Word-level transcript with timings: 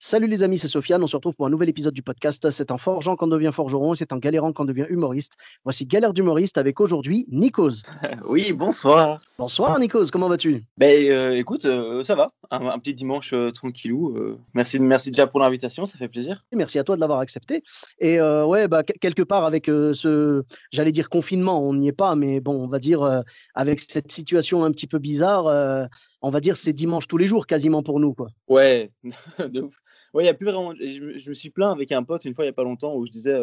Salut 0.00 0.28
les 0.28 0.44
amis, 0.44 0.58
c'est 0.58 0.68
Sofiane. 0.68 1.02
On 1.02 1.08
se 1.08 1.16
retrouve 1.16 1.34
pour 1.34 1.46
un 1.46 1.50
nouvel 1.50 1.68
épisode 1.68 1.92
du 1.92 2.02
podcast. 2.02 2.50
C'est 2.50 2.70
en 2.70 2.78
forgeant 2.78 3.16
qu'on 3.16 3.26
devient 3.26 3.50
forgeron 3.52 3.94
et 3.94 3.96
c'est 3.96 4.12
en 4.12 4.18
galérant 4.18 4.52
qu'on 4.52 4.64
devient 4.64 4.86
humoriste. 4.90 5.34
Voici 5.64 5.86
Galère 5.86 6.12
d'humoriste 6.12 6.56
avec 6.56 6.80
aujourd'hui 6.80 7.26
Nikos. 7.32 7.82
Oui, 8.28 8.52
bonsoir. 8.52 9.20
Bonsoir 9.38 9.76
Nikos, 9.80 10.06
comment 10.12 10.28
vas-tu? 10.28 10.64
Ben, 10.76 11.10
euh, 11.10 11.32
écoute, 11.32 11.64
euh, 11.64 12.04
ça 12.04 12.14
va. 12.14 12.30
Un, 12.50 12.66
un 12.66 12.78
petit 12.78 12.94
dimanche 12.94 13.34
euh, 13.34 13.50
tranquillou. 13.50 14.16
euh. 14.16 14.38
merci, 14.54 14.80
merci 14.80 15.10
déjà 15.10 15.26
pour 15.26 15.38
l'invitation, 15.40 15.84
ça 15.84 15.98
fait 15.98 16.08
plaisir. 16.08 16.46
Merci 16.52 16.78
à 16.78 16.84
toi 16.84 16.96
de 16.96 17.00
l'avoir 17.02 17.18
accepté. 17.18 17.62
Et 17.98 18.18
euh, 18.20 18.46
ouais, 18.46 18.68
bah, 18.68 18.82
que- 18.84 18.94
quelque 18.98 19.22
part 19.22 19.44
avec 19.44 19.66
ce, 19.66 20.42
j'allais 20.72 20.92
dire 20.92 21.10
confinement, 21.10 21.62
on 21.62 21.74
n'y 21.74 21.88
est 21.88 21.92
pas, 21.92 22.14
mais 22.14 22.40
bon, 22.40 22.54
on 22.54 22.66
va 22.66 22.78
dire 22.78 23.22
avec 23.54 23.80
cette 23.80 24.10
situation 24.10 24.64
un 24.64 24.70
petit 24.72 24.86
peu 24.86 24.98
bizarre, 24.98 25.88
on 26.22 26.30
va 26.30 26.40
dire 26.40 26.56
c'est 26.56 26.72
dimanche 26.72 27.06
tous 27.06 27.18
les 27.18 27.26
jours 27.28 27.46
quasiment 27.46 27.82
pour 27.82 28.00
nous. 28.00 28.14
Quoi. 28.14 28.28
Ouais, 28.48 28.88
de 29.38 29.60
ouf. 29.60 29.76
Ouais, 30.14 30.24
y 30.24 30.28
a 30.28 30.34
plus 30.34 30.46
vraiment. 30.46 30.74
Je, 30.74 31.00
me- 31.00 31.18
je 31.18 31.28
me 31.28 31.34
suis 31.34 31.50
plaint 31.50 31.72
avec 31.74 31.92
un 31.92 32.02
pote 32.02 32.24
une 32.24 32.34
fois 32.34 32.44
il 32.44 32.48
y 32.48 32.50
a 32.50 32.54
pas 32.54 32.64
longtemps 32.64 32.94
où 32.96 33.04
je 33.04 33.10
disais, 33.10 33.38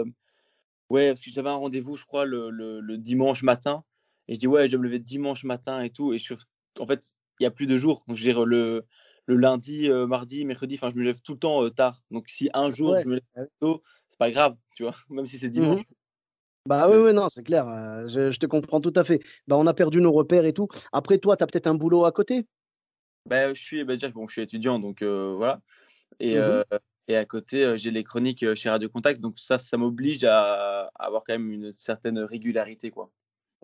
ouais, 0.89 1.09
parce 1.09 1.22
que 1.22 1.29
j'avais 1.29 1.49
un 1.49 1.55
rendez-vous, 1.55 1.95
je 1.97 2.05
crois, 2.05 2.25
le, 2.25 2.49
le- 2.49 2.79
le 2.79 2.97
dimanche 2.97 3.44
matin. 3.44 3.83
Et 4.27 4.33
je 4.33 4.39
dis, 4.39 4.47
ouais, 4.47 4.66
je 4.66 4.72
dois 4.72 4.79
me 4.79 4.85
lever 4.85 4.97
dimanche 4.99 5.44
matin 5.44 5.81
et 5.81 5.91
tout. 5.91 6.11
Et 6.13 6.17
je, 6.17 6.33
en 6.79 6.88
fait, 6.88 7.03
il 7.39 7.44
y 7.44 7.45
a 7.45 7.51
plus 7.51 7.67
de 7.67 7.77
jours. 7.77 8.03
Donc, 8.07 8.17
je 8.17 8.23
veux 8.25 8.31
dire, 8.33 8.45
le, 8.45 8.85
le 9.27 9.35
lundi, 9.35 9.89
euh, 9.89 10.07
mardi, 10.07 10.45
mercredi, 10.45 10.75
enfin, 10.75 10.89
je 10.89 10.95
me 10.99 11.03
lève 11.03 11.21
tout 11.21 11.33
le 11.33 11.39
temps 11.39 11.63
euh, 11.63 11.69
tard. 11.69 12.01
Donc, 12.11 12.29
si 12.29 12.49
un 12.53 12.71
jour 12.71 12.93
Ouais. 12.93 13.01
je 13.03 13.07
me 13.07 13.13
lève 13.15 13.23
Ah 13.35 13.41
tôt, 13.59 13.81
c'est 14.09 14.19
pas 14.19 14.31
grave, 14.31 14.55
tu 14.75 14.83
vois, 14.83 14.95
même 15.09 15.25
si 15.25 15.39
c'est 15.39 15.49
dimanche. 15.49 15.81
Bah 16.67 16.89
oui, 16.89 16.97
oui, 16.97 17.13
non, 17.13 17.29
c'est 17.29 17.43
clair, 17.43 17.67
euh, 17.67 18.07
je, 18.07 18.31
je 18.31 18.39
te 18.39 18.47
comprends 18.47 18.81
tout 18.81 18.93
à 18.95 19.03
fait. 19.03 19.19
Bah, 19.47 19.55
on 19.55 19.67
a 19.67 19.73
perdu 19.73 20.01
nos 20.01 20.11
repères 20.11 20.45
et 20.45 20.53
tout. 20.53 20.67
Après, 20.91 21.19
toi, 21.19 21.37
tu 21.37 21.43
as 21.43 21.47
peut-être 21.47 21.67
un 21.67 21.75
boulot 21.75 22.05
à 22.05 22.11
côté? 22.11 22.47
Bah, 23.25 23.53
je 23.53 23.61
suis, 23.61 23.83
bah, 23.83 23.93
déjà, 23.93 24.09
bon, 24.09 24.27
je 24.27 24.33
suis 24.33 24.41
étudiant, 24.41 24.79
donc 24.79 25.03
voilà. 25.03 25.61
Et, 26.19 26.37
euh, 26.37 26.63
et 27.07 27.15
à 27.17 27.25
côté, 27.25 27.77
j'ai 27.77 27.91
les 27.91 28.03
chroniques 28.03 28.55
chez 28.55 28.69
Radio 28.69 28.89
Contact, 28.89 29.21
donc 29.21 29.39
ça, 29.39 29.57
ça 29.57 29.77
m'oblige 29.77 30.23
à, 30.25 30.85
à 30.95 31.05
avoir 31.05 31.23
quand 31.25 31.33
même 31.33 31.51
une 31.51 31.73
certaine 31.73 32.19
régularité, 32.19 32.91
quoi. 32.91 33.11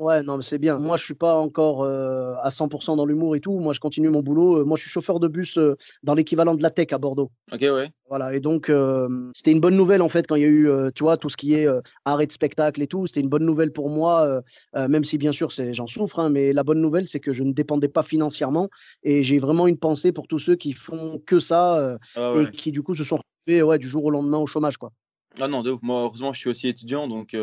Ouais, 0.01 0.23
non, 0.23 0.37
mais 0.37 0.41
c'est 0.41 0.57
bien. 0.57 0.79
Moi, 0.79 0.97
je 0.97 1.03
suis 1.03 1.13
pas 1.13 1.35
encore 1.35 1.83
euh, 1.83 2.33
à 2.41 2.49
100% 2.49 2.95
dans 2.95 3.05
l'humour 3.05 3.35
et 3.35 3.39
tout. 3.39 3.59
Moi, 3.59 3.71
je 3.71 3.79
continue 3.79 4.09
mon 4.09 4.23
boulot. 4.23 4.61
Euh, 4.61 4.63
Moi, 4.63 4.75
je 4.75 4.81
suis 4.81 4.89
chauffeur 4.89 5.19
de 5.19 5.27
bus 5.27 5.59
euh, 5.59 5.77
dans 6.01 6.15
l'équivalent 6.15 6.55
de 6.55 6.63
la 6.63 6.71
tech 6.71 6.87
à 6.91 6.97
Bordeaux. 6.97 7.29
Ok, 7.53 7.61
ouais. 7.61 7.91
Voilà, 8.09 8.33
et 8.33 8.39
donc 8.39 8.69
euh, 8.69 9.29
c'était 9.35 9.51
une 9.51 9.59
bonne 9.59 9.77
nouvelle 9.77 10.01
en 10.01 10.09
fait 10.09 10.25
quand 10.25 10.35
il 10.35 10.41
y 10.41 10.45
a 10.45 10.47
eu, 10.47 10.67
euh, 10.67 10.89
tu 10.93 11.03
vois, 11.03 11.17
tout 11.17 11.29
ce 11.29 11.37
qui 11.37 11.53
est 11.53 11.67
arrêt 12.03 12.25
de 12.25 12.31
spectacle 12.31 12.81
et 12.81 12.87
tout. 12.87 13.05
C'était 13.05 13.19
une 13.19 13.29
bonne 13.29 13.45
nouvelle 13.45 13.71
pour 13.71 13.89
moi, 13.89 14.41
même 14.75 15.03
si 15.05 15.17
bien 15.17 15.31
sûr 15.31 15.49
j'en 15.71 15.87
souffre, 15.87 16.19
hein, 16.19 16.29
mais 16.29 16.51
la 16.51 16.63
bonne 16.63 16.81
nouvelle 16.81 17.07
c'est 17.07 17.21
que 17.21 17.31
je 17.31 17.43
ne 17.43 17.53
dépendais 17.53 17.87
pas 17.87 18.03
financièrement 18.03 18.69
et 19.03 19.23
j'ai 19.23 19.37
vraiment 19.37 19.65
une 19.65 19.77
pensée 19.77 20.11
pour 20.11 20.27
tous 20.27 20.39
ceux 20.39 20.55
qui 20.55 20.73
font 20.73 21.21
que 21.25 21.39
ça 21.39 21.97
Ah, 22.17 22.33
et 22.35 22.51
qui 22.51 22.73
du 22.73 22.81
coup 22.81 22.95
se 22.95 23.05
sont 23.05 23.17
retrouvés 23.17 23.61
ouais, 23.61 23.79
du 23.79 23.87
jour 23.87 24.03
au 24.03 24.09
lendemain 24.09 24.39
au 24.39 24.47
chômage, 24.47 24.75
quoi. 24.75 24.91
Ah 25.39 25.47
non, 25.47 25.61
de 25.61 25.71
ouf. 25.71 25.81
Moi, 25.81 26.01
heureusement, 26.01 26.33
je 26.33 26.39
suis 26.39 26.49
aussi 26.49 26.67
étudiant, 26.67 27.07
donc 27.07 27.33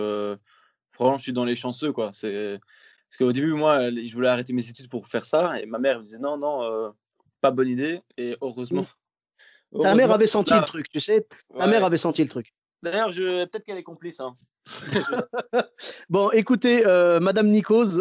franchement, 0.99 1.17
je 1.17 1.23
suis 1.23 1.33
dans 1.33 1.45
les 1.45 1.55
chanceux, 1.55 1.93
quoi. 1.93 2.11
C'est... 2.13 2.59
Parce 3.09 3.17
qu'au 3.19 3.33
début, 3.33 3.53
moi, 3.53 3.91
je 3.91 4.13
voulais 4.13 4.29
arrêter 4.29 4.53
mes 4.53 4.69
études 4.69 4.91
pour 4.91 5.07
faire 5.07 5.25
ça, 5.25 5.61
et 5.61 5.67
ma 5.67 5.79
mère 5.79 5.99
me 5.99 6.05
disait 6.05 6.19
non, 6.19 6.37
non, 6.37 6.63
euh, 6.65 6.91
pas 7.41 7.51
bonne 7.51 7.69
idée, 7.69 8.01
et 8.17 8.37
heureusement. 8.41 8.85
Ta 9.83 9.95
mère 9.95 10.11
avait 10.11 10.27
senti 10.27 10.51
là, 10.51 10.61
le 10.61 10.67
truc, 10.67 10.89
tu 10.89 11.01
sais. 11.01 11.27
Ta 11.57 11.65
ouais. 11.65 11.71
mère 11.71 11.85
avait 11.85 11.97
senti 11.99 12.23
le 12.23 12.29
truc. 12.29 12.53
D'ailleurs, 12.83 13.13
je... 13.13 13.45
peut-être 13.45 13.65
qu'elle 13.65 13.79
est 13.79 13.83
complice. 13.83 14.21
Hein. 14.21 14.35
Bon, 16.09 16.31
écoutez, 16.31 16.87
euh, 16.87 17.21
Madame 17.21 17.49
Nikos, 17.49 18.01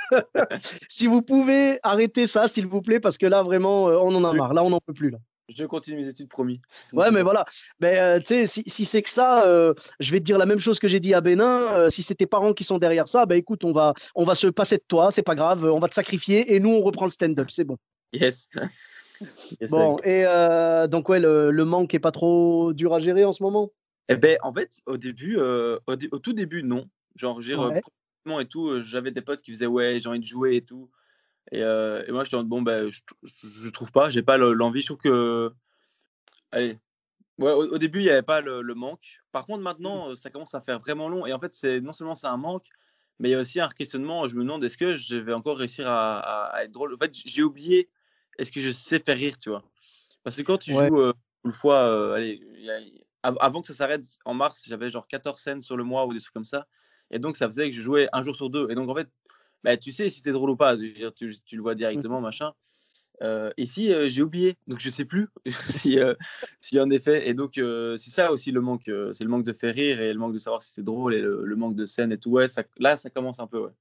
si 0.88 1.06
vous 1.06 1.22
pouvez 1.22 1.78
arrêter 1.82 2.26
ça, 2.26 2.48
s'il 2.48 2.66
vous 2.66 2.82
plaît, 2.82 3.00
parce 3.00 3.18
que 3.18 3.26
là 3.26 3.42
vraiment, 3.42 3.88
euh, 3.88 3.98
on 3.98 4.14
en 4.14 4.24
a 4.24 4.32
marre. 4.32 4.54
Là, 4.54 4.62
on 4.62 4.70
n'en 4.70 4.80
peut 4.80 4.94
plus. 4.94 5.10
Là. 5.10 5.18
Je 5.48 5.66
continue 5.66 5.98
mes 5.98 6.08
études, 6.08 6.28
promis. 6.28 6.60
Ouais, 6.92 7.10
mais 7.10 7.22
voilà. 7.22 7.44
Mais 7.80 7.98
euh, 7.98 8.18
tu 8.18 8.26
sais, 8.28 8.46
si, 8.46 8.62
si 8.66 8.84
c'est 8.84 9.02
que 9.02 9.10
ça, 9.10 9.44
euh, 9.44 9.74
je 10.00 10.10
vais 10.10 10.18
te 10.18 10.24
dire 10.24 10.38
la 10.38 10.46
même 10.46 10.58
chose 10.58 10.78
que 10.78 10.88
j'ai 10.88 11.00
dit 11.00 11.12
à 11.12 11.20
Bénin. 11.20 11.72
euh, 11.74 11.88
si 11.90 12.02
c'est 12.02 12.14
tes 12.14 12.26
parents 12.26 12.54
qui 12.54 12.64
sont 12.64 12.78
derrière 12.78 13.08
ça, 13.08 13.26
bah 13.26 13.36
écoute, 13.36 13.62
on 13.64 13.72
va, 13.72 13.92
on 14.14 14.24
va 14.24 14.34
se 14.34 14.46
passer 14.46 14.76
de 14.78 14.84
toi, 14.88 15.10
c'est 15.10 15.22
pas 15.22 15.34
grave, 15.34 15.64
on 15.64 15.78
va 15.78 15.88
te 15.88 15.94
sacrifier 15.94 16.54
et 16.54 16.60
nous, 16.60 16.70
on 16.70 16.80
reprend 16.80 17.04
le 17.04 17.10
stand-up, 17.10 17.50
c'est 17.50 17.64
bon. 17.64 17.76
Yes. 18.12 18.48
Yes, 19.60 19.70
Bon, 19.70 19.96
et 20.04 20.24
donc, 20.88 21.08
ouais, 21.08 21.20
le, 21.20 21.50
le 21.50 21.64
manque 21.64 21.94
est 21.94 22.00
pas 22.00 22.10
trop 22.10 22.72
dur 22.72 22.92
à 22.92 22.98
gérer 22.98 23.24
en 23.24 23.32
ce 23.32 23.42
moment? 23.42 23.70
Eh 24.08 24.16
ben, 24.16 24.36
en 24.42 24.52
fait, 24.52 24.80
au 24.86 24.96
début, 24.96 25.38
au, 25.38 25.96
dé- 25.96 26.08
au 26.10 26.18
tout 26.18 26.32
début, 26.32 26.62
non. 26.62 26.86
Genre, 27.16 27.40
j'ai 27.40 27.54
Ouais. 27.54 27.80
et 28.40 28.44
tout, 28.46 28.80
j'avais 28.82 29.12
des 29.12 29.22
potes 29.22 29.40
qui 29.40 29.52
faisaient 29.52 29.66
ouais, 29.66 30.00
j'ai 30.00 30.08
envie 30.08 30.18
de 30.18 30.24
jouer 30.24 30.56
et 30.56 30.62
tout. 30.62 30.90
Et, 31.52 31.62
euh, 31.62 32.04
et 32.06 32.12
moi, 32.12 32.24
je 32.24 32.36
bon, 32.36 32.62
ben, 32.62 32.90
je, 32.90 33.00
je, 33.22 33.68
trouve 33.68 33.92
pas, 33.92 34.10
j'ai 34.10 34.22
pas 34.22 34.38
le- 34.38 34.52
l'envie. 34.52 34.80
Je 34.80 34.86
trouve 34.86 34.98
que, 34.98 35.52
allez, 36.52 36.78
ouais, 37.38 37.52
au, 37.52 37.74
au 37.74 37.78
début, 37.78 38.00
il 38.00 38.04
y 38.04 38.10
avait 38.10 38.22
pas 38.22 38.40
le, 38.40 38.62
le 38.62 38.74
manque. 38.74 39.20
Par 39.32 39.46
contre, 39.46 39.62
maintenant, 39.62 40.10
euh, 40.10 40.14
ça 40.14 40.30
commence 40.30 40.54
à 40.54 40.60
faire 40.62 40.78
vraiment 40.78 41.08
long. 41.08 41.26
Et 41.26 41.32
en 41.32 41.38
fait, 41.40 41.54
c'est 41.54 41.80
non 41.80 41.92
seulement 41.92 42.14
c'est 42.14 42.26
un 42.26 42.36
manque, 42.36 42.66
mais 43.18 43.28
il 43.30 43.32
y 43.32 43.34
a 43.34 43.40
aussi 43.40 43.60
un 43.60 43.68
questionnement. 43.68 44.26
Je 44.26 44.36
me 44.36 44.42
demande 44.42 44.64
est-ce 44.64 44.78
que 44.78 44.96
je 44.96 45.16
vais 45.16 45.32
encore 45.34 45.58
réussir 45.58 45.88
à, 45.88 46.18
à- 46.18 46.56
à 46.56 46.64
être 46.64 46.72
drôle? 46.72 46.94
En 46.94 46.96
fait, 46.98 47.14
j'ai 47.14 47.42
oublié 47.42 47.90
est-ce 48.38 48.50
que 48.50 48.60
je 48.60 48.70
sais 48.70 48.98
faire 48.98 49.16
rire, 49.16 49.38
tu 49.38 49.50
vois? 49.50 49.62
Parce 50.22 50.36
que 50.36 50.42
quand 50.42 50.58
tu 50.58 50.74
Ouais. 50.74 50.88
joues 50.88 51.00
euh, 51.00 51.12
une 51.44 51.52
fois, 51.52 51.76
euh, 51.84 52.14
allez, 52.14 52.40
y 52.58 52.70
a- 52.70 52.80
avant 53.22 53.60
que 53.60 53.66
ça 53.66 53.74
s'arrête 53.74 54.04
en 54.24 54.34
mars, 54.34 54.64
j'avais 54.66 54.90
genre 54.90 55.06
14 55.06 55.40
scènes 55.40 55.60
sur 55.62 55.76
le 55.76 55.84
mois 55.84 56.06
ou 56.06 56.12
des 56.14 56.20
trucs 56.20 56.32
comme 56.34 56.44
ça. 56.44 56.66
Et 57.10 57.18
donc, 57.18 57.36
ça 57.36 57.46
faisait 57.46 57.68
que 57.70 57.76
je 57.76 57.80
jouais 57.82 58.08
un 58.12 58.22
jour 58.22 58.34
sur 58.34 58.50
deux. 58.50 58.66
Et 58.70 58.74
donc, 58.74 58.88
en 58.88 58.94
fait, 58.94 59.08
bah, 59.64 59.76
tu 59.76 59.90
sais 59.92 60.08
si 60.10 60.22
t'es 60.22 60.30
drôle 60.30 60.50
ou 60.50 60.56
pas. 60.56 60.76
Dire, 60.76 61.12
Tu, 61.14 61.34
tu 61.44 61.56
le 61.56 61.62
vois 61.62 61.74
directement, 61.74 62.20
machin. 62.20 62.52
Euh, 63.22 63.50
ici, 63.56 63.92
euh, 63.92 64.08
j'ai 64.08 64.22
oublié. 64.22 64.56
Donc, 64.66 64.80
je 64.80 64.90
sais 64.90 65.04
plus 65.04 65.28
si, 65.70 65.98
euh, 65.98 66.14
si 66.60 66.78
en 66.80 66.90
effet. 66.90 67.28
Et 67.28 67.34
donc, 67.34 67.58
euh, 67.58 67.96
c'est 67.96 68.10
ça 68.10 68.32
aussi 68.32 68.52
le 68.52 68.60
manque. 68.60 68.88
euh, 68.88 69.12
c'est 69.12 69.24
le 69.24 69.30
manque 69.30 69.44
de 69.44 69.52
faire 69.52 69.74
rire 69.74 70.00
et 70.00 70.12
le 70.12 70.18
manque 70.18 70.32
de 70.34 70.38
savoir 70.38 70.62
si 70.62 70.72
c'est 70.72 70.82
drôle 70.82 71.14
et 71.14 71.20
le, 71.20 71.44
le 71.44 71.56
manque 71.56 71.76
de 71.76 71.86
scène 71.86 72.12
et 72.12 72.18
tout. 72.18 72.30
Ouais, 72.30 72.48
ça, 72.48 72.64
là, 72.78 72.96
ça 72.96 73.10
commence 73.10 73.40
un 73.40 73.46
peu, 73.46 73.60
ouais. 73.60 73.72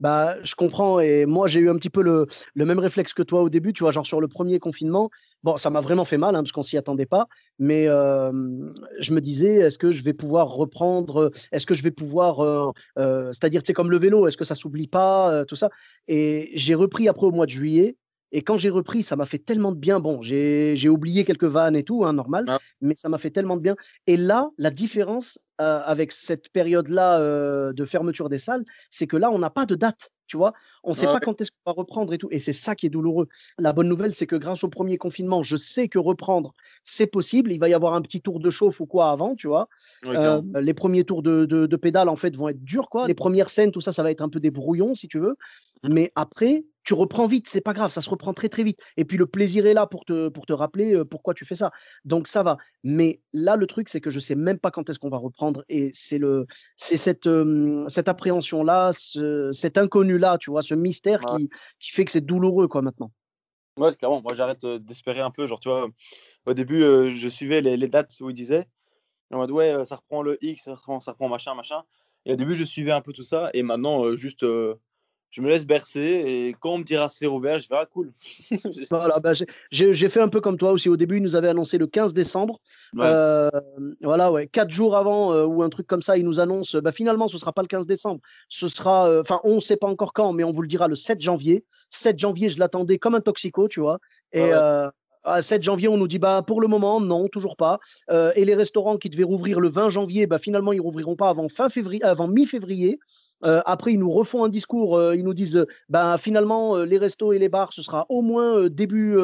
Bah, 0.00 0.36
je 0.42 0.54
comprends. 0.54 1.00
Et 1.00 1.26
moi, 1.26 1.46
j'ai 1.46 1.60
eu 1.60 1.70
un 1.70 1.76
petit 1.76 1.90
peu 1.90 2.02
le, 2.02 2.26
le 2.54 2.64
même 2.64 2.78
réflexe 2.78 3.12
que 3.12 3.22
toi 3.22 3.42
au 3.42 3.48
début, 3.48 3.72
tu 3.72 3.82
vois, 3.84 3.90
genre 3.92 4.06
sur 4.06 4.20
le 4.20 4.28
premier 4.28 4.58
confinement. 4.58 5.10
Bon, 5.42 5.56
ça 5.56 5.70
m'a 5.70 5.80
vraiment 5.80 6.04
fait 6.04 6.18
mal, 6.18 6.34
hein, 6.34 6.42
parce 6.42 6.52
qu'on 6.52 6.62
s'y 6.62 6.76
attendait 6.76 7.06
pas. 7.06 7.26
Mais 7.58 7.86
je 7.86 9.12
me 9.14 9.20
disais, 9.20 9.54
est-ce 9.56 9.78
que 9.78 9.90
je 9.90 10.02
vais 10.02 10.12
pouvoir 10.12 10.48
reprendre 10.48 11.30
Est-ce 11.52 11.66
que 11.66 11.74
je 11.74 11.82
vais 11.82 11.90
pouvoir, 11.90 12.72
c'est-à-dire, 12.96 13.62
sais, 13.64 13.72
comme 13.72 13.90
le 13.90 13.98
vélo, 13.98 14.26
est-ce 14.26 14.36
que 14.36 14.44
ça 14.44 14.54
s'oublie 14.54 14.88
pas, 14.88 15.44
tout 15.46 15.56
ça? 15.56 15.70
Et 16.08 16.50
j'ai 16.54 16.74
repris 16.74 17.08
après 17.08 17.26
au 17.26 17.32
mois 17.32 17.46
de 17.46 17.50
juillet. 17.50 17.96
Et 18.32 18.42
quand 18.42 18.56
j'ai 18.56 18.70
repris, 18.70 19.02
ça 19.02 19.16
m'a 19.16 19.26
fait 19.26 19.38
tellement 19.38 19.72
de 19.72 19.78
bien. 19.78 19.98
Bon, 20.00 20.22
j'ai 20.22 20.88
oublié 20.88 21.24
quelques 21.24 21.44
vannes 21.44 21.76
et 21.76 21.82
tout, 21.82 22.04
hein, 22.04 22.12
normal, 22.12 22.44
Ah. 22.48 22.58
mais 22.80 22.94
ça 22.94 23.08
m'a 23.08 23.18
fait 23.18 23.30
tellement 23.30 23.56
de 23.56 23.62
bien. 23.62 23.76
Et 24.06 24.16
là, 24.16 24.48
la 24.58 24.70
différence 24.70 25.38
euh, 25.60 25.80
avec 25.84 26.10
cette 26.12 26.48
période-là 26.50 27.20
euh, 27.20 27.72
de 27.74 27.84
fermeture 27.84 28.28
des 28.30 28.38
salles, 28.38 28.64
c'est 28.88 29.06
que 29.06 29.16
là, 29.18 29.30
on 29.30 29.38
n'a 29.38 29.50
pas 29.50 29.66
de 29.66 29.74
date, 29.74 30.08
tu 30.26 30.38
vois. 30.38 30.54
On 30.84 30.90
ne 30.90 30.94
sait 30.94 31.04
Ah 31.04 31.08
pas 31.08 31.14
ouais. 31.16 31.20
quand 31.22 31.38
est-ce 31.42 31.50
qu'on 31.50 31.70
va 31.70 31.72
reprendre 31.72 32.14
et 32.14 32.18
tout. 32.18 32.28
Et 32.30 32.38
c'est 32.38 32.54
ça 32.54 32.74
qui 32.74 32.86
est 32.86 32.90
douloureux. 32.90 33.28
La 33.58 33.74
bonne 33.74 33.88
nouvelle, 33.88 34.14
c'est 34.14 34.26
que 34.26 34.36
grâce 34.36 34.64
au 34.64 34.68
premier 34.70 34.96
confinement, 34.96 35.42
je 35.42 35.56
sais 35.56 35.88
que 35.88 35.98
reprendre, 35.98 36.54
c'est 36.82 37.06
possible. 37.08 37.52
Il 37.52 37.58
va 37.58 37.68
y 37.68 37.74
avoir 37.74 37.92
un 37.92 38.00
petit 38.00 38.22
tour 38.22 38.40
de 38.40 38.48
chauffe 38.50 38.80
ou 38.80 38.86
quoi 38.86 39.10
avant, 39.10 39.34
tu 39.34 39.48
vois. 39.48 39.68
Ouais, 40.04 40.16
Euh, 40.16 40.40
les 40.62 40.72
premiers 40.72 41.04
tours 41.04 41.22
de, 41.22 41.44
de, 41.44 41.66
de 41.66 41.76
pédale, 41.76 42.08
en 42.08 42.16
fait, 42.16 42.34
vont 42.36 42.48
être 42.48 42.64
durs, 42.64 42.88
quoi. 42.88 43.06
Les 43.06 43.12
premières 43.14 43.50
scènes, 43.50 43.70
tout 43.72 43.82
ça, 43.82 43.92
ça 43.92 44.02
va 44.02 44.10
être 44.10 44.22
un 44.22 44.30
peu 44.30 44.40
des 44.40 44.50
brouillons, 44.52 44.94
si 44.94 45.08
tu 45.08 45.18
veux. 45.18 45.36
Mmh. 45.82 45.92
Mais 45.92 46.10
après, 46.14 46.64
tu 46.90 46.94
reprends 46.94 47.28
vite, 47.28 47.48
c'est 47.48 47.60
pas 47.60 47.72
grave, 47.72 47.92
ça 47.92 48.00
se 48.00 48.10
reprend 48.10 48.34
très, 48.34 48.48
très 48.48 48.64
vite. 48.64 48.80
Et 48.96 49.04
puis 49.04 49.16
le 49.16 49.26
plaisir 49.26 49.64
est 49.64 49.74
là 49.74 49.86
pour 49.86 50.04
te, 50.04 50.28
pour 50.28 50.44
te 50.44 50.52
rappeler 50.52 50.96
euh, 50.96 51.04
pourquoi 51.04 51.34
tu 51.34 51.44
fais 51.44 51.54
ça. 51.54 51.70
Donc 52.04 52.26
ça 52.26 52.42
va. 52.42 52.56
Mais 52.82 53.20
là, 53.32 53.54
le 53.54 53.68
truc, 53.68 53.88
c'est 53.88 54.00
que 54.00 54.10
je 54.10 54.18
sais 54.18 54.34
même 54.34 54.58
pas 54.58 54.72
quand 54.72 54.90
est-ce 54.90 54.98
qu'on 54.98 55.08
va 55.08 55.16
reprendre. 55.18 55.64
Et 55.68 55.92
c'est 55.94 56.18
le, 56.18 56.48
c'est 56.74 56.96
cette, 56.96 57.28
euh, 57.28 57.84
cette 57.86 58.08
appréhension-là, 58.08 58.90
ce- 58.92 59.52
cet 59.52 59.78
inconnu-là, 59.78 60.36
tu 60.38 60.50
vois, 60.50 60.62
ce 60.62 60.74
mystère 60.74 61.20
Ouais. 61.30 61.36
qui, 61.42 61.50
qui 61.78 61.92
fait 61.92 62.04
que 62.04 62.10
c'est 62.10 62.26
douloureux, 62.26 62.66
quoi, 62.66 62.82
maintenant. 62.82 63.12
Ouais, 63.76 63.92
c'est 63.92 63.98
clairement. 63.98 64.20
Moi, 64.20 64.34
j'arrête 64.34 64.66
d'espérer 64.66 65.20
un 65.20 65.30
peu. 65.30 65.46
Genre, 65.46 65.60
tu 65.60 65.68
vois, 65.68 65.86
au 66.46 66.54
début, 66.54 66.82
euh, 66.82 67.12
je 67.12 67.28
suivais 67.28 67.60
les, 67.60 67.76
les 67.76 67.86
dates 67.86 68.12
où 68.20 68.30
ils 68.30 68.34
disaient. 68.34 68.66
En 69.32 69.36
mode, 69.36 69.52
ouais, 69.52 69.84
ça 69.84 69.94
reprend 69.94 70.22
le 70.22 70.44
X, 70.44 70.64
ça 70.64 70.74
reprend, 70.74 70.98
ça 70.98 71.12
reprend 71.12 71.28
machin, 71.28 71.54
machin. 71.54 71.82
Et 72.26 72.32
au 72.32 72.36
début, 72.36 72.56
je 72.56 72.64
suivais 72.64 72.90
un 72.90 73.00
peu 73.00 73.12
tout 73.12 73.22
ça. 73.22 73.48
Et 73.54 73.62
maintenant, 73.62 74.04
euh, 74.04 74.16
juste, 74.16 74.42
euh, 74.42 74.74
je 75.30 75.42
me 75.42 75.48
laisse 75.48 75.66
bercer 75.66 76.00
et 76.00 76.56
quand 76.58 76.74
on 76.74 76.78
me 76.78 76.84
dira 76.84 77.08
c'est 77.08 77.26
rouvert, 77.26 77.60
je 77.60 77.68
vais 77.68 77.76
ah 77.76 77.86
cool. 77.86 78.12
voilà, 78.90 79.18
bah, 79.20 79.32
j'ai 79.70 80.08
fait 80.08 80.20
un 80.20 80.28
peu 80.28 80.40
comme 80.40 80.56
toi 80.56 80.72
aussi. 80.72 80.88
Au 80.88 80.96
début, 80.96 81.18
ils 81.18 81.22
nous 81.22 81.36
avaient 81.36 81.48
annoncé 81.48 81.78
le 81.78 81.86
15 81.86 82.14
décembre. 82.14 82.60
Euh, 82.98 83.50
voilà, 84.02 84.32
ouais, 84.32 84.46
quatre 84.46 84.70
jours 84.70 84.96
avant 84.96 85.32
euh, 85.32 85.44
ou 85.44 85.62
un 85.62 85.68
truc 85.68 85.86
comme 85.86 86.02
ça, 86.02 86.16
ils 86.16 86.24
nous 86.24 86.40
annoncent. 86.40 86.80
Bah, 86.80 86.92
finalement, 86.92 87.28
ce 87.28 87.38
sera 87.38 87.52
pas 87.52 87.62
le 87.62 87.68
15 87.68 87.86
décembre. 87.86 88.20
Ce 88.48 88.68
sera, 88.68 89.08
euh, 89.08 89.20
enfin, 89.20 89.40
on 89.44 89.56
ne 89.56 89.60
sait 89.60 89.76
pas 89.76 89.86
encore 89.86 90.12
quand, 90.12 90.32
mais 90.32 90.44
on 90.44 90.52
vous 90.52 90.62
le 90.62 90.68
dira 90.68 90.88
le 90.88 90.96
7 90.96 91.20
janvier. 91.20 91.64
7 91.90 92.18
janvier, 92.18 92.48
je 92.48 92.58
l'attendais 92.58 92.98
comme 92.98 93.14
un 93.14 93.20
toxico, 93.20 93.68
tu 93.68 93.80
vois. 93.80 93.98
Et 94.32 94.50
à 95.24 95.42
7 95.42 95.62
janvier, 95.62 95.88
on 95.88 95.96
nous 95.96 96.08
dit 96.08 96.18
bah 96.18 96.42
pour 96.46 96.60
le 96.60 96.68
moment 96.68 97.00
non, 97.00 97.28
toujours 97.28 97.56
pas. 97.56 97.78
et 98.10 98.44
les 98.44 98.54
restaurants 98.54 98.96
qui 98.96 99.10
devaient 99.10 99.24
rouvrir 99.24 99.60
le 99.60 99.68
20 99.68 99.90
janvier, 99.90 100.26
bah 100.26 100.38
finalement 100.38 100.72
ils 100.72 100.80
rouvriront 100.80 101.16
pas 101.16 101.28
avant 101.28 101.48
fin 101.48 101.68
février, 101.68 102.02
avant 102.02 102.28
mi-février. 102.28 102.98
Euh, 103.44 103.62
après, 103.64 103.92
ils 103.92 103.98
nous 103.98 104.10
refont 104.10 104.44
un 104.44 104.48
discours. 104.48 104.96
Euh, 104.96 105.16
ils 105.16 105.24
nous 105.24 105.34
disent 105.34 105.64
ben, 105.88 106.18
finalement, 106.18 106.76
euh, 106.76 106.84
les 106.84 106.98
restos 106.98 107.32
et 107.32 107.38
les 107.38 107.48
bars, 107.48 107.72
ce 107.72 107.82
sera 107.82 108.06
au 108.08 108.22
moins 108.22 108.68
début 108.68 109.18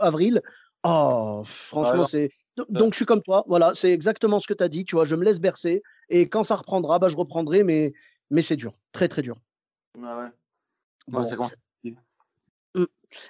avril. 0.00 0.42
Oh, 0.84 1.42
franchement, 1.44 2.04
c'est. 2.04 2.30
Donc, 2.68 2.92
je 2.92 2.96
suis 2.96 3.06
comme 3.06 3.22
toi. 3.22 3.44
Voilà, 3.46 3.72
c'est 3.74 3.92
exactement 3.92 4.40
ce 4.40 4.46
que 4.46 4.54
tu 4.54 4.64
as 4.64 4.68
dit. 4.68 4.84
Tu 4.84 4.96
vois, 4.96 5.04
je 5.04 5.14
me 5.14 5.24
laisse 5.24 5.40
bercer. 5.40 5.82
Et 6.08 6.28
quand 6.28 6.44
ça 6.44 6.56
reprendra, 6.56 6.98
bah, 6.98 7.08
je 7.08 7.16
reprendrai. 7.16 7.62
Mais, 7.62 7.92
mais 8.30 8.42
c'est 8.42 8.56
dur. 8.56 8.72
Très, 8.92 9.08
très 9.08 9.22
dur. 9.22 9.36
Ah 10.02 10.18
ouais. 10.18 10.28
Bon. 11.08 11.24